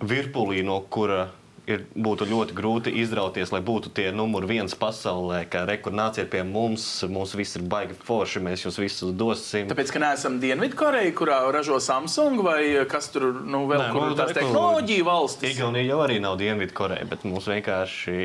[0.00, 1.26] virpulī, no kura
[1.74, 6.44] ir, būtu ļoti grūti izrauties, lai būtu tie numuri viens pasaulē, ka rekur nāciet pie
[6.46, 9.68] mums, mums viss ir baigi forši, mēs jūs visus dosim.
[9.72, 14.16] tāpēc, ka neesam Dienvidkoreja, kurā ražo Samsung vai kas tur nu, vēl Nē, kur nu,
[14.18, 15.56] tās tehnoloģija valstis.
[15.56, 18.16] Igaunija jau arī nav Dienvidkoreja, bet mums vienkārši.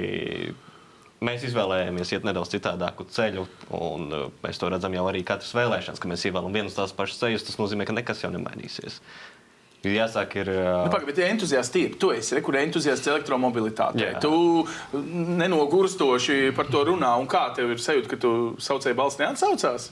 [1.17, 5.97] Mēs izvēlējāmies iet nedaudz citādāku ceļu, un uh, mēs to redzam jau arī katras vēlēšanas,
[5.97, 7.47] ka mēs ievēlam vienas tās pašas ceļus.
[7.47, 8.99] Tas nozīmē, ka nekas jau nemainīsies.
[9.87, 10.51] Ir Jāsaka, ir.
[10.51, 14.11] Nu, Uh, Pagaid, bet entuziasts tie, tu esi re, kur entuziasts elektromobilitātei.
[14.13, 14.19] Jā.
[14.23, 14.31] Tu
[15.39, 17.13] nenogurstoši par to runā.
[17.21, 19.89] Un kā tev ir sajūta, ka tu saucēji balss neatsaucās?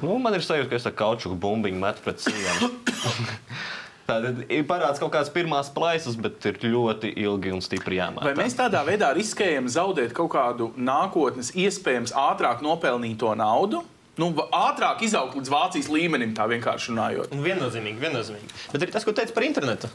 [0.00, 2.70] nu, man ir sajūta, ka es ar kaučuku bumbiņu metu pret sienu.
[4.08, 8.26] Tātad ir parādās kaut kādas pirmās plaisas, bet ir ļoti ilgi un stipri jāmācās.
[8.26, 13.84] Vai mēs tādā veidā riskējam zaudēt kaut kādu nākotnes, iespējams, ātrāk nopelnīto naudu?
[14.20, 17.30] Nu, ātrāk izaugt līdz Vācijas līmenim, tā vienkārši runājot.
[17.32, 18.50] Un Viennozīmīgi, viennozīmīgi.
[18.74, 19.88] Bet arī tas, ko teica par internetu.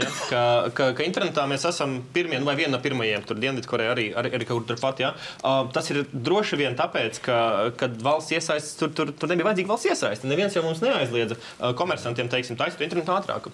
[0.00, 0.08] Ja?
[0.30, 0.40] Ka,
[0.74, 4.32] ka, ka internetā mēs esam pirmie, nu, vai viena no pirmajiem, tur Dienvidkorejā arī, arī,
[4.38, 5.04] arī kaut kur turpat.
[5.04, 5.12] Ja?
[5.38, 7.38] Uh, tas ir droši vien tāpēc, ka
[7.78, 10.30] kad valsts iesaistas, tur, tur, tur nebija vajadzīga valsts iesaiste.
[10.30, 13.50] Neviens jau mums neaizliedza uh, komersantiem, teiksim, taisīt internetu ātrāk.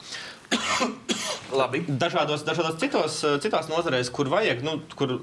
[1.60, 1.84] Labi.
[1.88, 5.18] Dažādos, dažādos citos, citās nozarēs, kur vajag, nu, kur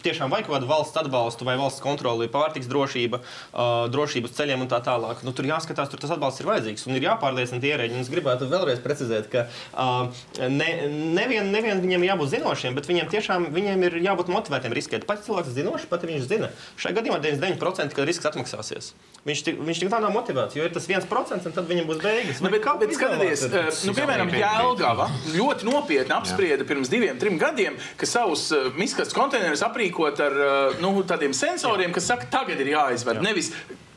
[0.00, 4.70] tiešām vajag kaut kādu valsts atbalstu vai valsts kontroli, pārtiks drošība, uh, drošības ceļiem un
[4.70, 5.20] tā tālāk.
[5.26, 8.00] Nu, tur jāskatās, tur tas atbalsts ir vajadzīgs un ir jāpārliecina tie ierēģi.
[8.00, 10.08] Es gribētu vēlreiz precizēt, ka uh,
[10.40, 10.70] ne,
[11.18, 15.06] nevien, nevien viņiem jābūt zinošiem, bet viņiem tiešām viņiem ir jābūt motivētiem riskēt.
[15.08, 16.52] Pats cilvēks zinošs, pat viņš zina.
[16.80, 18.92] Šajā gadījumā 99% ka risks atmaksāsies.
[19.28, 22.00] Viņš tik, viņš tik tā nav motivēts, jo ir tas 1% un tad viņam būs
[22.02, 22.40] beigas.
[22.42, 23.68] Nu, bet, bet skatieties, izdomāt?
[23.68, 29.14] eh, nu, piemēram, Jēlgava ļoti nopietni apsprieda pirms diviem, trim gadiem, ka savus uh, miskastes
[29.14, 29.81] konteinerus aprīkot
[30.24, 33.22] ar uh, nu, tādiem sensoriem, kas saka, tagad ir jāizved.
[33.24, 33.52] Nevis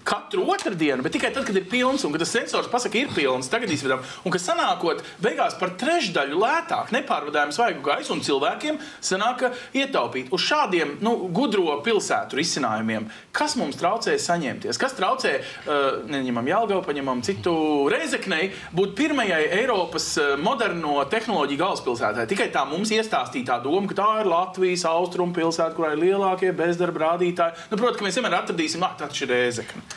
[0.05, 3.49] katru otrdienu, bet tikai tad, kad ir pilns un kad tas sensors pasaka, ir pilns,
[3.49, 4.03] tagad izvedam.
[4.25, 10.29] Un ka sanākot beigās par trešdaļu lētāk, nepārvadājams svaigu gaisu un cilvēkiem sanāk ietaupīt.
[10.35, 14.79] Uz šādiem nu, gudro pilsētu risinājumiem, kas mums traucē saņemties?
[14.81, 17.55] Kas traucē, uh, neņemam Jālgavu, paņemam citu
[17.91, 22.27] reizeknei, būt pirmajai Eiropas uh, moderno tehnoloģiju galvaspilsētai?
[22.29, 27.07] Tikai tā mums iestāstītā doma, ka tā ir Latvijas austrumu pilsēta, kurā ir lielākie bezdarba
[27.09, 27.69] rādītāji.
[27.71, 29.94] Nu, Protams, ka mēs vienmēr atradīsim, ah, tā ir reizekne.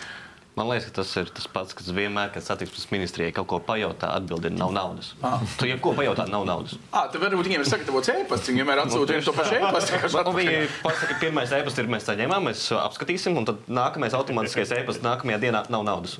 [0.58, 4.08] Man liekas, ka tas ir tas pats, kas vienmēr, kad satiksmes ministrijai kaut ko pajautā,
[4.18, 5.12] atbildi nav naudas.
[5.60, 6.74] Tu jau ko pajautā, nav naudas.
[6.90, 10.00] Ah, tad varbūt viņiem ir sagatavots e-pasts, viņi vienmēr atsūta vienu to pašu e-pastu.
[10.08, 10.34] atpakaļ.
[10.34, 15.04] viņi pasaka, ka pirmais e-pasts ir mēs saņēmām, mēs apskatīsim, un tad nākamais automātiskais e-pasts
[15.06, 16.16] nākamajā dienā nav naudas.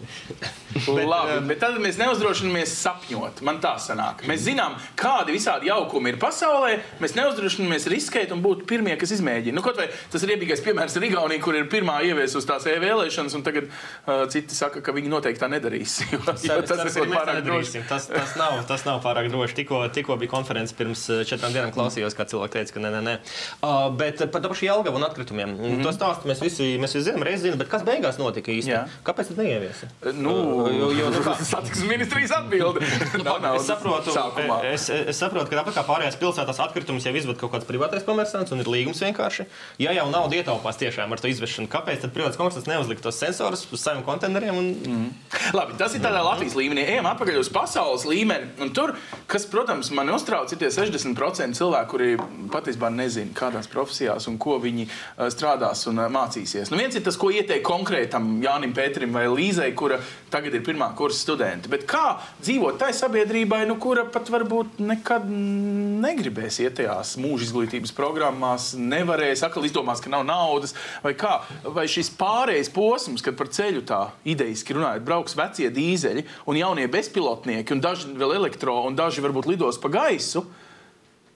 [0.86, 3.43] Labi, bet tad mēs neuzdrošināmies sapņot.
[3.49, 4.22] Man tā sanāk.
[4.30, 6.76] Mēs zinām, kādi visādi jaukumi ir pasaulē.
[7.03, 9.59] Mēs neuzdrošināmies riskēt un būt pirmie, kas izmēģina.
[9.59, 13.34] Nu, kaut vai tas ir iebīgais piemērs ar Igauniju, kur ir pirmā ieviesusi tās e-vēlēšanas,
[13.34, 15.99] un tagad uh, citi saka, ka viņi noteikti tā nedarīs.
[16.09, 17.83] Jo, jo tas ceru, ir pārāk droši.
[17.89, 19.55] Tas, tas, nav, tas nav pārāk droši.
[19.61, 23.03] Tikko, tikko bija konference pirms eh, četrām dienām, klausījos, kā cilvēki teica, ka nē, nē,
[23.07, 23.14] nē.
[23.61, 25.53] Uh, bet par to pašu Jelgavu un atkritumiem.
[25.55, 25.83] Mm -hmm.
[25.85, 28.72] To stāstu mēs visi, mēs visi zinām, reiz zinām, bet kas beigās notika īsti?
[28.72, 28.85] Jā.
[29.05, 29.89] Kāpēc tas neieviesa?
[30.14, 30.35] Nu,
[30.72, 31.22] jo, jo, nu,
[31.53, 32.81] Satiksmes ministrijas atbilde.
[33.29, 34.59] Nav naudas Es saprotu, sākumā.
[34.72, 38.53] es, es saprotu, ka tāpat kā pārējās pilsētās atkritumus jau izved kaut kāds privātais komersants
[38.53, 39.47] un ir līgums vienkārši.
[39.79, 43.66] Ja jau nauda ietaupās tiešām ar to izvešanu, kāpēc tad privāts komersants neuzlikt tos sensorus
[43.72, 44.59] uz saviem konteineriem?
[44.59, 44.75] Un...
[44.83, 45.09] Mm.
[45.55, 46.85] Labi, tas ir tādā Latvijas līmenī.
[46.93, 48.51] Ejam atpakaļ uz pasaules līmeni.
[48.64, 48.95] Un tur,
[49.31, 52.09] kas, protams, man uztrauc, ir tie 60% cilvēki, kuri
[52.53, 56.73] patiesībā nezina, kādās profesijās un ko viņi uh, strādās un uh, mācīsies.
[56.73, 60.01] Nu, viens ir tas, ko ieteikt konkrētam Jānim Pēterim vai Līzei, kura
[60.33, 61.71] tagad ir pirmā kursa studente.
[61.73, 67.95] Bet kā dzīvot tai sabiedrībai, nu, kura pat varbūt nekad negribēs iet tajās mūža izglītības
[67.97, 71.39] programmās, nevarēs, atkal izdomās, ka nav naudas, vai kā?
[71.64, 73.97] Vai šis pārējais posms, kad par ceļu tā
[74.28, 79.51] idejiski runājot, brauks vecie dīzeļi un jaunie bezpilotnieki, un daži vēl elektro, un daži varbūt
[79.51, 80.46] lidos pa gaisu.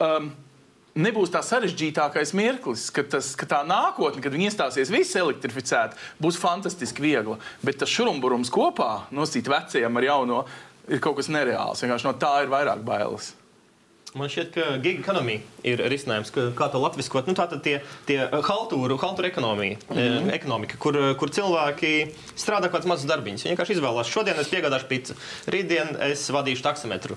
[0.03, 0.33] Um,
[0.93, 6.37] Nebūs tā sarežģītākais mirklis, kad, tas, ka tā nākotne, kad viņi iestāsies visi elektrificēti, būs
[6.37, 7.39] fantastiski viegla.
[7.65, 10.43] Bet tas šurumburums kopā, nosīt vecajam ar jauno,
[10.93, 11.81] ir kaut kas nereāls.
[11.81, 13.31] Vienkārši no tā ir vairāk bailes.
[14.13, 17.25] Man šķiet, ka giga ekonomija ir risinājums, ka, kā to latviskot.
[17.31, 20.33] Nu, tā tad tie, tie haltūru, haltūru ekonomija, mm -hmm.
[20.35, 23.47] ekonomika, kur, kur cilvēki strādā kāds mazs darbiņš.
[23.47, 27.17] Viņi vienkārši izvēlās, šodien es piegādāšu pizzu, rītdien es vadīšu taksometru,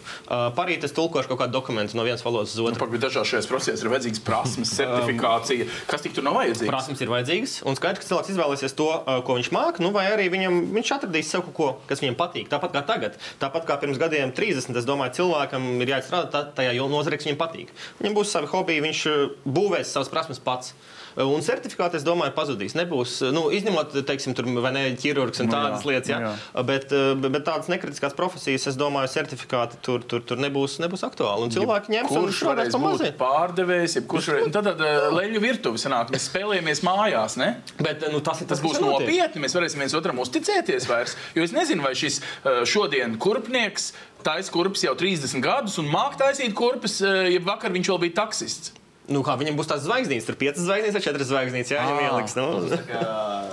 [0.56, 2.88] parīt es tulkošu kaut kādu dokumentu no vienas valodas uz otru.
[2.88, 5.68] Nu, dažās šajās profesijās ir vajadzīgas prasmes, certifikācija.
[5.88, 6.72] Kas tik tur nav vajadzīgs?
[6.72, 8.90] Prasmes ir vajadzīgas, un skaidrs, ka cilvēks izvēlēsies to,
[9.26, 12.48] ko viņš māca, nu, vai arī viņam, viņš atradīs sev kaut ko, kas viņam patīk.
[12.48, 16.72] Tāpat kā tagad, tāpat kā pirms gadiem 30, es domāju, cilvēkam ir jāstrādā tā, tajā
[16.72, 17.72] jomā nozare, kas viņam patīk.
[18.00, 19.26] Viņam būs savi hobiji, viņš eh,
[19.58, 20.74] būvēs savas prasmes pats.
[21.16, 22.76] Un certifikāti, es domāju, pazudīs.
[22.76, 26.18] Nebūs, nu, izņemot, teiksim, tur vai ne ķirurgs un Nu jā, tādas lietas, ja?
[26.20, 26.64] jā.
[26.68, 31.06] bet, eh, bet, bet tādas nekritiskās profesijas, es domāju, certifikāti tur, tur, tur nebūs, nebūs
[31.08, 31.48] aktuāli.
[31.48, 33.18] Un cilvēki ņems un Kurš strādās varēs pa būt mazliet.
[33.22, 34.52] pārdevējs, jeb kurš varēs...
[34.56, 37.52] Tad, tad eh, leļu virtuve sanāk, mēs spēlējamies mājās, ne?
[37.80, 39.44] Bet nu, tas ir Tas tas, būs nopietni.
[39.46, 41.16] Mēs varēsim viens otram uzticēties vairs.
[41.38, 43.94] Jo es nezinu, vai šis eh, šodien kurpnieks
[44.26, 48.20] taisa kurpes jau 30 gadus un māk taisīt kurpes, eh, ja vakar viņš vēl bija
[48.24, 48.74] taksists.
[49.06, 51.72] Nu, kā, viņam būs tāds zvaigznīts, tur piecas zvaigznītes vai četras zvaigznītes.
[51.76, 52.36] Jā, viņam ieliks.
[52.40, 52.46] Nu.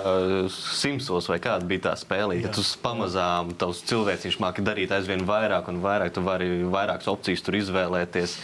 [0.03, 5.27] Uh, Simsos vai kāda bija tā spēle, ka tu pamazām tavs cilvēks māki darīt aizvien
[5.29, 8.39] vairāk un vairāk, tu vari vairākas opcijas tur izvēlēties.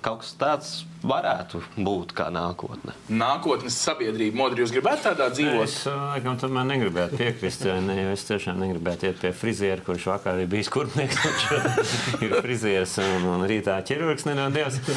[0.00, 0.68] Kaut kas tāds
[1.04, 2.94] varētu būt kā nākotne.
[3.12, 5.62] Nākotnes sabiedrība, modri, jūs gribētu tādā dzīvot?
[5.64, 7.64] Es uh, laikam tomēr negribētu piekrist.
[7.68, 11.20] jo Ne, jo es tiešām negribētu iet pie friziera, kurš vakar bija bijis kurpnieks.
[12.24, 14.80] Ir frizieris un, un rītā ķirurgs, nenodies.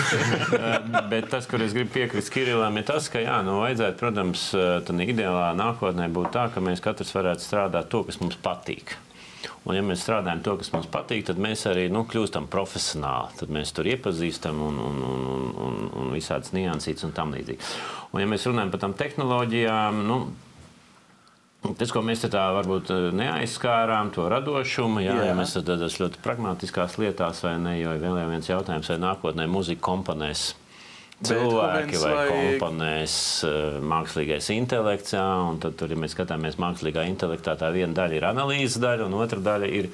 [0.53, 4.43] Uh, Bet tas, kur es gribu piekrist Kirillam, ir tas, ka jā, nu, vajadzētu, protams,
[4.87, 8.95] tādā ideālā nākotnē būt tā, ka mēs katrs varētu strādāt to, kas mums patīk.
[9.63, 13.37] Un, ja mēs strādājam to, kas mums patīk, tad mēs arī nu, kļūstam profesionāli.
[13.39, 17.69] Tad mēs tur iepazīstam un, un, un, un, un, un visādas niansītas un tam līdzīgi.
[18.11, 20.23] Un, ja mēs runājam par tām tehnoloģijām, nu,
[21.79, 25.29] Tas, ko mēs tā varbūt eh, neaizskārām, to radošumu, jā, jā.
[25.29, 29.45] ja mēs tad tādas ļoti pragmatiskās lietās, vai ne, jo vēl viens jautājums, vai nākotnē
[29.47, 30.49] mūzika komponēs
[31.29, 33.15] cilvēki vai, vai komponēs
[33.47, 38.19] uh, mākslīgais intelekts, jā, un tad tur, ja mēs skatāmies mākslīgā intelektā, tā viena daļa
[38.19, 39.89] ir analīzes daļa, un otra daļa ir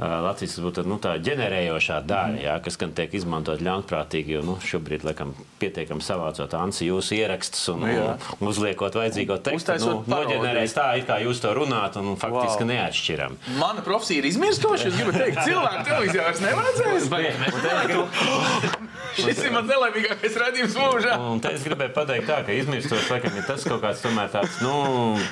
[0.00, 4.38] Latvijas būtu nu, tā ģenerējošā daļa, jā, kas gan tiek izmantot ļaunprātīgi.
[4.38, 9.76] Jo nu, šobrīd, laikam, pietiekami savācot Ansi jūsu ierakstus un, Nu un uzliekot vajadzīgo tekstu.
[9.84, 12.70] Nu, noģenerēs tā, it kā jūs to runāt, un faktiski wow.
[12.72, 13.36] neatšķiram.
[13.60, 14.90] Mana profesija ir izmirstoša.
[14.90, 17.04] Es gribu teikt, cilvēku televīzijā vairs nevajadzēs.
[19.20, 21.14] Šis ir mans nelaimīgākais redzējums mūžā.
[21.32, 24.60] Un te es gribēju pateikt, tā, ka izmirstot, laikam, ir tas kaut kāds tomēr tāds,
[24.62, 24.74] nu,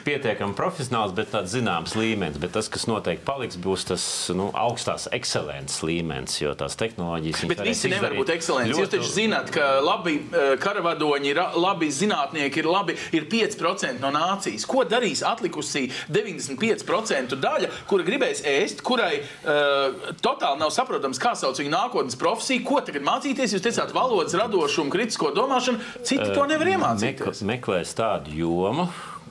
[0.06, 2.40] pietiekami profesionāls, bet tāds zināms līmenis.
[2.42, 4.04] Bet tas, kas noteikti paliks, būs tas
[4.36, 7.42] nu, augstās ekscelences līmenis, jo tās tehnoloģijas.
[7.44, 8.72] viņas Bet visi nevar būt ekscelenti.
[8.72, 14.00] Jūs ļoti- taču zināt, ka labi eh, karavadoņi, ir labi zinātnieki, ir labi, ir 5%
[14.00, 14.66] no nācijas.
[14.66, 21.58] Ko darīs atlikusī 95% daļa, kura gribēs ēst, kurai uh, totāli nav saprotams, kā sauc
[21.60, 23.54] viņu nākotnes profesiju, ko tagad mācīties?
[23.56, 25.80] Jūs teicāt, valodas radošumu, kritisko domāšanu.
[26.02, 27.44] Citi to nevar iemācīties.
[27.46, 28.88] Mekl, meklēs tādu jomu,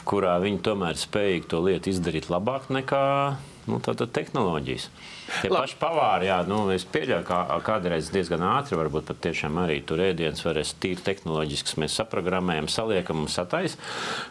[0.08, 3.06] kurā viņi tomēr spējīgi to lietu izdarīt labāk nekā
[3.68, 4.90] nu, tātad tehnoloģijas.
[5.42, 5.62] Tie Labi.
[5.68, 10.00] paši pavāri, jā, nu, es pieļauju, ka kādreiz diezgan ātri, varbūt pat tiešām arī tur
[10.00, 13.76] ēdienas varēs tīri tehnoloģiski, mēs saprogrammējam, saliekam un satais,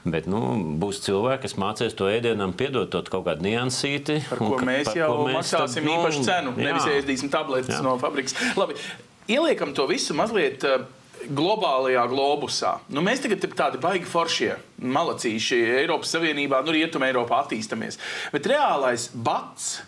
[0.04, 0.40] bet nu,
[0.80, 4.22] būs cilvēki, kas mācīs to ēdienam piedot to kaut kādu niansīti.
[4.30, 6.56] Par un ko ka- mēs par jau ko mēs maksāsim tad, nu, īpašu cenu.
[6.56, 6.64] jā.
[6.70, 7.82] Nevis ēdīsim tabletes Jā.
[7.84, 8.34] no fabrikas.
[8.56, 8.74] Labi,
[9.28, 10.64] ieliekam to visu mazliet.
[10.64, 10.78] eh,
[11.26, 12.78] Globālajā globusā.
[12.92, 17.96] Nu, mēs tagad tādi baigi foršie, malacīši Eiropas Savienībā, nu, Rietumē, Eiropā attīstāmies.
[18.30, 19.80] Bet reālais bats,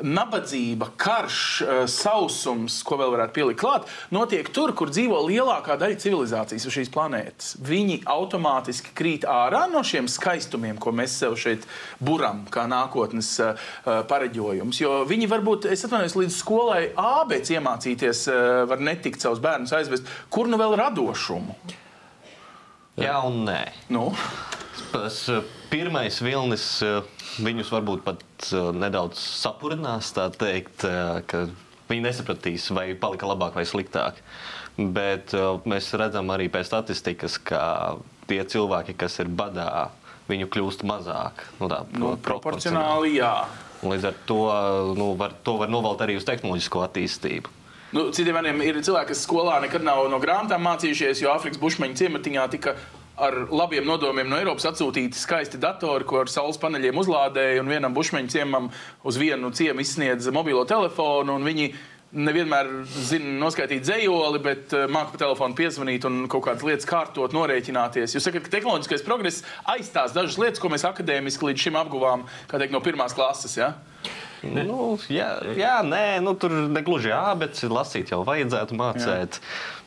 [0.00, 5.98] nabadzība, karš, eh, sausums, ko vēl varētu pielikt klāt, notiek tur, kur dzīvo lielākā daļa
[6.00, 7.56] civilizācijas uz šīs planētas.
[7.60, 11.66] Viņi automātiski krīt ārā no šiem skaistumiem, ko mēs sev šeit
[12.00, 14.80] buram, kā nākotnes uh, pareģojums.
[14.80, 18.26] Jo viņi varbūt, es atvainojos, līdz skolai ābec iemācīties,
[18.68, 20.08] var netikt savus bērnus aizvest.
[20.30, 21.56] Kur nu vēl radošumu?
[23.00, 23.62] Jā, un nē.
[23.92, 24.10] Nu,
[24.92, 25.40] Tas eh,
[25.70, 27.00] pirmais vilnis eh,
[27.40, 28.22] viņus varbūt pat
[28.52, 31.46] eh, nedaudz sapurinās, tā teikt, eh, ka
[31.90, 34.20] viņi nesapratīs, vai palika labāk vai sliktāk.
[34.76, 37.62] Bet eh, mēs redzam arī pēc statistikas, ka
[38.30, 39.90] tie cilvēki, kas ir badā,
[40.28, 41.46] viņu kļūst mazāk.
[41.60, 43.34] Nu, tā, nu, pro- proporcionāli, jā.
[43.82, 44.38] Līdz ar to,
[44.94, 47.58] nu, var, to var novelt arī uz tehnoloģisko attīstību.
[47.92, 51.98] Nu, citiem vārdiem ir cilvēki, kas skolā nekad nav no grāmatām mācījušies, jo Āfrikas bušmeņa
[51.98, 52.76] ciematiņā tika
[53.16, 57.62] ar labiem nodomiem no Eiropas atsūtīti skaisti datori, ko ar saules paneļiem uzlādēja.
[57.62, 58.70] Un vienam bušmeņa ciemam
[59.04, 61.36] uz vienu ciemu izsniedz mobilo telefonu.
[61.36, 61.72] un Viņi
[62.12, 67.32] nevienmēr zina noskaidrot dzējoli, bet uh, māca pa telefonu piezvanīt un kaut kādas lietas kārtot,
[67.36, 68.16] norēķināties.
[68.16, 72.72] Jūs sakat, ka tehnoloģiskais progress aizstās dažas lietas, ko mēs akadēmiski līdz šim apguvām teikt,
[72.74, 73.56] no pirmās klases.
[73.56, 73.72] Ja?
[74.42, 79.38] Nu, jā, jā, nē, nu, tur negluži jā, bet lasīt jau vajadzētu mācīt.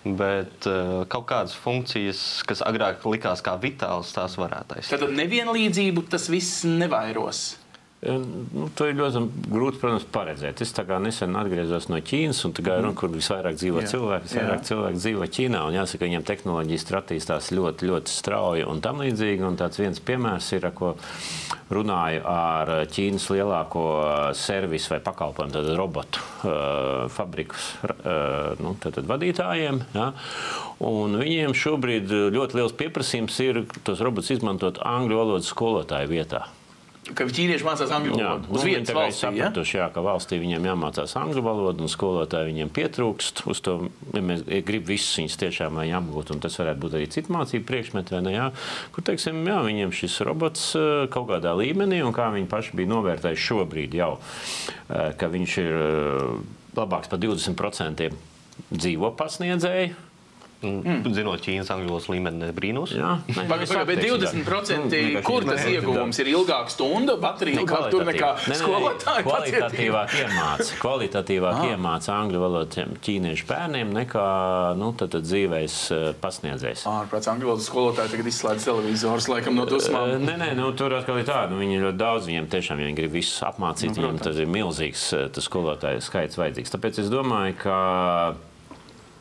[0.05, 5.01] Bet uh, kaut kādas funkcijas, kas agrāk likās kā vitālas, tās varētu aizstāt.
[5.01, 7.55] Tad nevienlīdzību tas viss nevairos.
[8.05, 10.59] Nu, to ir ļoti grūti protams, paredzēt.
[10.61, 13.89] Es nesen atgriezos no Ķīnas, un tur ir runa, kur visvairāk dzīvo Jā.
[13.93, 14.27] cilvēki.
[14.27, 14.65] Visvairāk Jā.
[14.69, 15.61] cilvēki dzīvo Ķīnā.
[15.65, 19.45] un Jāsaka, ka viņiem tehnoloģijas attīstās ļoti, ļoti strauji un tam līdzīgi.
[19.47, 20.91] Un tāds viens piemērs ir, ko
[21.73, 23.85] runāju ar Ķīnas lielāko
[24.37, 29.81] servisu vai pakalpojumu, tad robotu uh, fabrikus uh, nu, tad, tad vadītājiem.
[29.95, 30.11] Ja?
[30.85, 36.43] Un viņiem šobrīd ļoti liels pieprasījums ir tos robotus izmantot angļu valodas skolotāju vietā.
[37.13, 38.47] Ka ķīnieši mācās angļu valodu.
[38.49, 39.27] nu, Uz viņi vietas valstī.
[39.37, 39.49] Ja?
[39.49, 43.43] sapratuši, jā, ka valstī viņiem jāmācās angļu valoda, un skolotāji viņiem pietrūkst.
[43.51, 43.75] Uz to
[44.15, 48.15] ja mēs gribam visus viņus tiešām apgūt, un tas varētu būt arī citu mācību priekšmetu,
[48.17, 48.33] vai ne?
[48.33, 48.47] Jā,
[48.95, 52.93] kur, teiksim, jā, viņiem šis robots eh, kaut kādā līmenī, un kā viņi paši bija
[52.95, 56.25] novērtējuši šobrīd jau, eh, ka viņš ir eh,
[56.79, 58.09] labāks par 20%
[58.71, 59.93] dzīvo pasniedzēji.
[60.65, 61.09] Mm.
[61.15, 62.95] Zinot Ķīnas angļu valodas līmeni, brīnos.
[62.95, 65.23] Jā, nē, Pagaid, es pagaid, bet atteikšu, 20% jā.
[65.25, 69.25] kur tas ieguvums ir ilgāka stunda, baterija ilgāk tur nekā pacietība.
[69.25, 74.25] Kvalitatīvāk iemāca, kvalitatīvāk iemāca angļu valodu ķīniešu bērniem nekā
[74.79, 76.87] nu, tad, tad dzīvēs eh, pasniedzējs.
[76.89, 80.15] Ārprāts angļu valodas skolotāji tagad izslēdz televizors, laikam no Eh, dusmām.
[80.23, 81.51] Nē, nē, nu, tur atkal ir tāda.
[81.53, 83.93] Nu, viņi ļoti daudz, viņiem tiešām ja viņi grib visus apmācīt.
[83.93, 86.75] Nu, viņiem tas ir milzīgs eh, tas skolotāju skaits vajadzīgs.
[86.75, 87.79] Tāpēc es domāju, ka.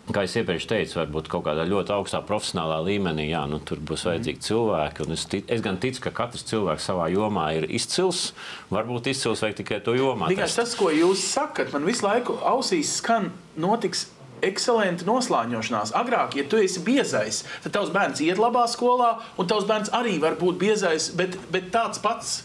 [0.05, 4.02] Kā jau iepriekš teicu, varbūt kaut kādā ļoti augstā profesionālā līmenī, jā, nu, tur būs
[4.05, 5.07] vajadzīgi cilvēki.
[5.07, 8.34] un Es, tic, es gan ticu, ka katrs cilvēks savā jomā ir izcils.
[8.74, 10.28] Varbūt izcils vajag tikai to jomā.
[10.28, 14.11] Tikai tas, ko jūs sakat, man visu laiku ausīs skan, notiks
[14.44, 15.94] ekscelenta noslāņošanās.
[15.96, 20.18] Agrāk, ja tu esi biezais, tad tavs bērns iet labā skolā, un tavs bērns arī
[20.20, 22.42] var būt biezais, bet, bet tāds pats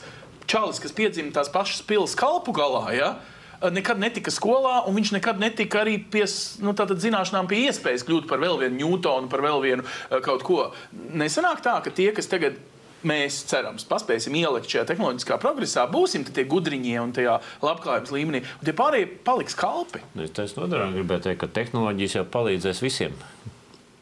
[0.50, 2.86] čalis, kas piedzima tās pašas pilsētas kalpu galā.
[2.96, 3.12] Ja?
[3.60, 6.24] Nekad netika skolā, un viņš nekad netika arī pie
[6.64, 10.70] nu, zināšanām, pie iespējas kļūt par vēl vienu Newtonu, par vēl vienu eh, kaut ko.
[10.94, 12.60] Nesanāk tā, ka tie, kas tagad
[13.08, 18.68] mēs cerams, paspēsim ielikt šajā tehnoloģiskā progresā, būsim tie gudriņie un tajā labklājības līmenī, un
[18.68, 20.04] tie pārējie paliks kalpi.
[20.16, 23.16] Nu, Es nodarām, gribēju teikt, ka tehnoloģijas jau palīdzēs visiem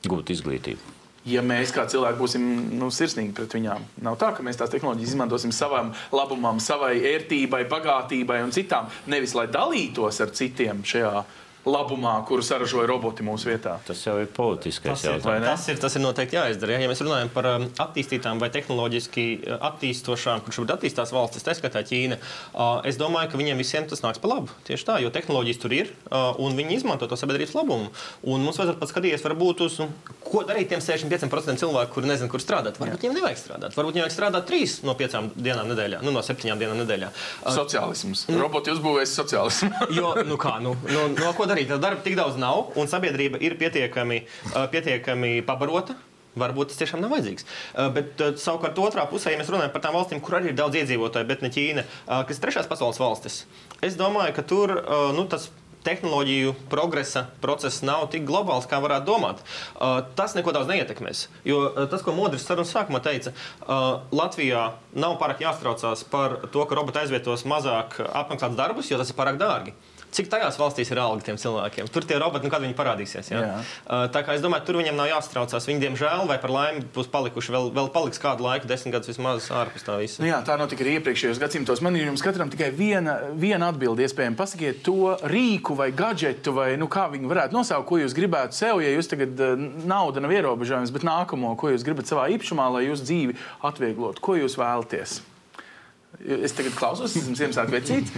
[0.07, 0.96] gūt izglītību.
[1.27, 2.43] Ja mēs kā cilvēki būsim
[2.79, 7.65] nu, sirsnīgi pret viņām, nav tā, ka mēs tās tehnoloģijas izmantosim savam labumam, savai ērtībai,
[7.67, 8.87] bagātībai un citām.
[9.11, 11.25] Nevis lai dalītos ar citiem šajā
[11.67, 13.77] labumā, kuru saražoja roboti mūsu vietā.
[13.87, 15.45] Tas jau ir politiskais jautājums.
[15.45, 16.77] tas, ir, tas ir noteikti jāizdara.
[16.77, 21.55] Ja, mēs runājam par um, attīstītām vai tehnoloģiski uh, attīstošām, kurš šobrīd attīstās valstis, tā
[21.57, 24.53] skaitā Ķīna, uh, es domāju, ka viņiem visiem tas nāks par labu.
[24.67, 27.91] Tieši tā, jo tehnoloģijas tur ir uh, un viņi izmanto to sabiedrības labumu.
[28.27, 29.89] Un mums vajadzētu pat skatīties, varbūt uz, nu,
[30.27, 32.79] ko darīt tiem 65% cilvēku, kuri nezina, kur strādāt.
[32.81, 33.77] Varbūt viņiem nevajag strādāt.
[33.77, 37.11] Varbūt viņiem vajag strādāt trīs no piecām dienām nedēļā, nu, no septiņām dienām nedēļā.
[37.57, 38.25] Sociālisms.
[38.37, 39.71] Roboti uzbūvēs sociālismu.
[39.97, 41.56] Jo, nu kā, nu, nu, no ko darīt?
[41.65, 44.21] Tad darba tik daudz nav, un sabiedrība ir pietiekami,
[44.73, 45.97] pietiekami pabarota.
[46.37, 47.47] Varbūt tas tiešām nav vajadzīgs.
[47.95, 51.25] Bet savukārt otrā pusē, ja mēs runājam par tām valstīm, kur arī ir daudz iedzīvotāju,
[51.25, 53.39] bet ne Ķīna, kas ir trešās pasaules valstis,
[53.81, 54.75] es domāju, ka tur
[55.17, 55.49] nu, tas
[55.87, 59.43] tehnoloģiju progresa process nav tik globāls, kā varētu domāt.
[59.75, 61.27] Uh, tas neko daudz neietekmēs.
[61.47, 66.65] Jo uh, tas, ko Modris sarunas sākumā teica, uh, Latvijā nav pārāk jāstraucās par to,
[66.67, 69.75] ka roboti aizvietos mazāk apmaksātus darbus, jo tas ir pārāk dārgi.
[70.15, 71.89] Cik tajās valstīs ir alga tiem cilvēkiem?
[71.91, 73.31] Tur tie roboti, nu, kad viņi parādīsies.
[73.33, 73.41] Ja?
[73.43, 73.57] Jā.
[73.83, 75.67] Uh, tā kā es domāju, tur viņiem nav jāstraucās.
[75.67, 79.49] Viņi, diemžēl, vai par laimi, būs palikuši vēl, vēl paliks kādu laiku, desmit gadus vismaz
[79.51, 80.23] ārpus tā visa.
[80.23, 81.83] Nu jā, tā notika arī iepriekšējos gadsimtos.
[81.85, 84.39] Man ir jums katram tikai viena, viena atbilde, iespējams.
[84.39, 88.81] Pasakiet to rīku vai gadgetu, vai nu, kā viņu varētu nosaukt, ko jūs gribētu sev,
[88.85, 89.39] ja jūs tagad
[89.87, 94.23] nauda nav ierobežojums, bet nākamo, ko jūs gribat savā īpašumā, lai jūsu dzīvi atvieglotu.
[94.23, 95.19] Ko jūs vēlaties?
[96.17, 98.11] Es tagad klausos, esmu Ziemassvētku vecīts.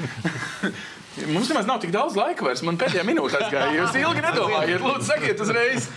[1.34, 2.62] Mums nemaz nav tik daudz laika vairs.
[2.64, 3.74] Man pēdējā minūte aizgāja.
[3.76, 5.90] Jūs ilgi nedomājat, lūdzu, sakiet uzreiz.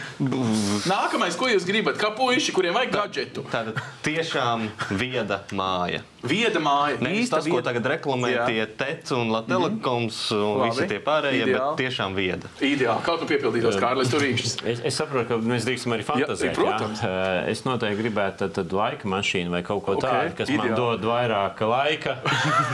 [0.91, 2.01] Nākamais, ko jūs gribat?
[2.01, 3.45] Kā puiši, kuriem vajag gadgetu?
[3.53, 4.67] Tāda tiešām
[4.99, 6.03] vieda māja.
[6.23, 7.01] Vieda māja.
[7.03, 7.73] Nevis tas, ko vieda.
[7.73, 8.45] tagad reklamē Jā.
[8.47, 10.69] tie TEC un Latvijas un Labi.
[10.71, 11.57] visi tie pārējie, Ideāli.
[11.59, 12.47] bet tiešām vieda.
[12.63, 13.03] Ideāli.
[13.03, 14.53] Kaut nu piepildītos Kārlis Turīšs.
[14.65, 16.55] Es, es saprotu, ka mēs drīkstam arī fantazēt.
[16.55, 17.01] protams.
[17.03, 17.49] jā.
[17.51, 20.77] Es noteikti gribētu tad, tad laika mašīnu vai kaut ko Ok, tādu, kas man ideāli.
[20.77, 22.15] dod vairāk laika,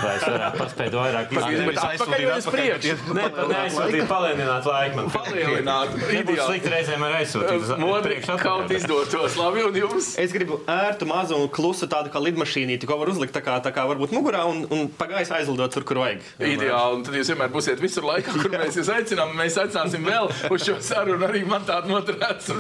[0.05, 1.81] lai es varētu paspēt vairāk izdarīt.
[1.89, 2.97] atpakaļ uz priekšu?
[3.17, 5.11] Nē, neaizsūtīt, palēnināt laiku man.
[5.17, 5.97] Palielināt.
[6.13, 7.79] Nebūtu slikti reizēm arī aizsūtīt.
[7.81, 9.37] Modri kaut izdotos.
[9.41, 10.13] Labi, un jums?
[10.21, 13.73] Es gribu ērtu, mazu un klusu tādu kā lidmašīnīti, ko var uzlikt tā kā, tā
[13.75, 16.23] kā varbūt mugurā un, un pagājis aizlidot tur, kur vajag.
[16.43, 16.99] Ideāli.
[16.99, 19.33] Un tad jūs vienmēr būsiet visur laikā, kur mēs jūs aicinām.
[19.39, 21.23] Mēs aicināsim vēl uz šo sarunu.
[21.29, 22.57] Arī man tāda noturēta.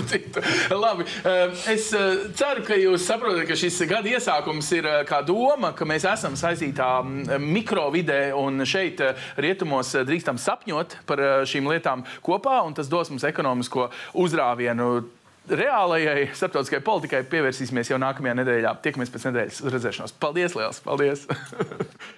[0.78, 1.06] Labi.
[1.24, 5.72] eh, Es eh, ceru, ka jūs saprotat, ka šis gada iesākums ir eh, kā doma,
[5.76, 9.02] ka mēs esam saistītā mm, mikrovidē un šeit
[9.40, 12.60] rietumos drīkstam sapņot par šīm lietām kopā.
[12.66, 13.88] un Tas dos mums ekonomisko
[14.22, 14.90] uzrāvienu.
[15.49, 18.76] Reālajai starptautiskajai politikai pievērsīsimies jau nākamajā nedēļā.
[18.84, 20.16] Tiekamies pēc nedēļas uz redzēšanos.
[20.20, 20.82] Paldies, liels!
[20.84, 21.28] Paldies!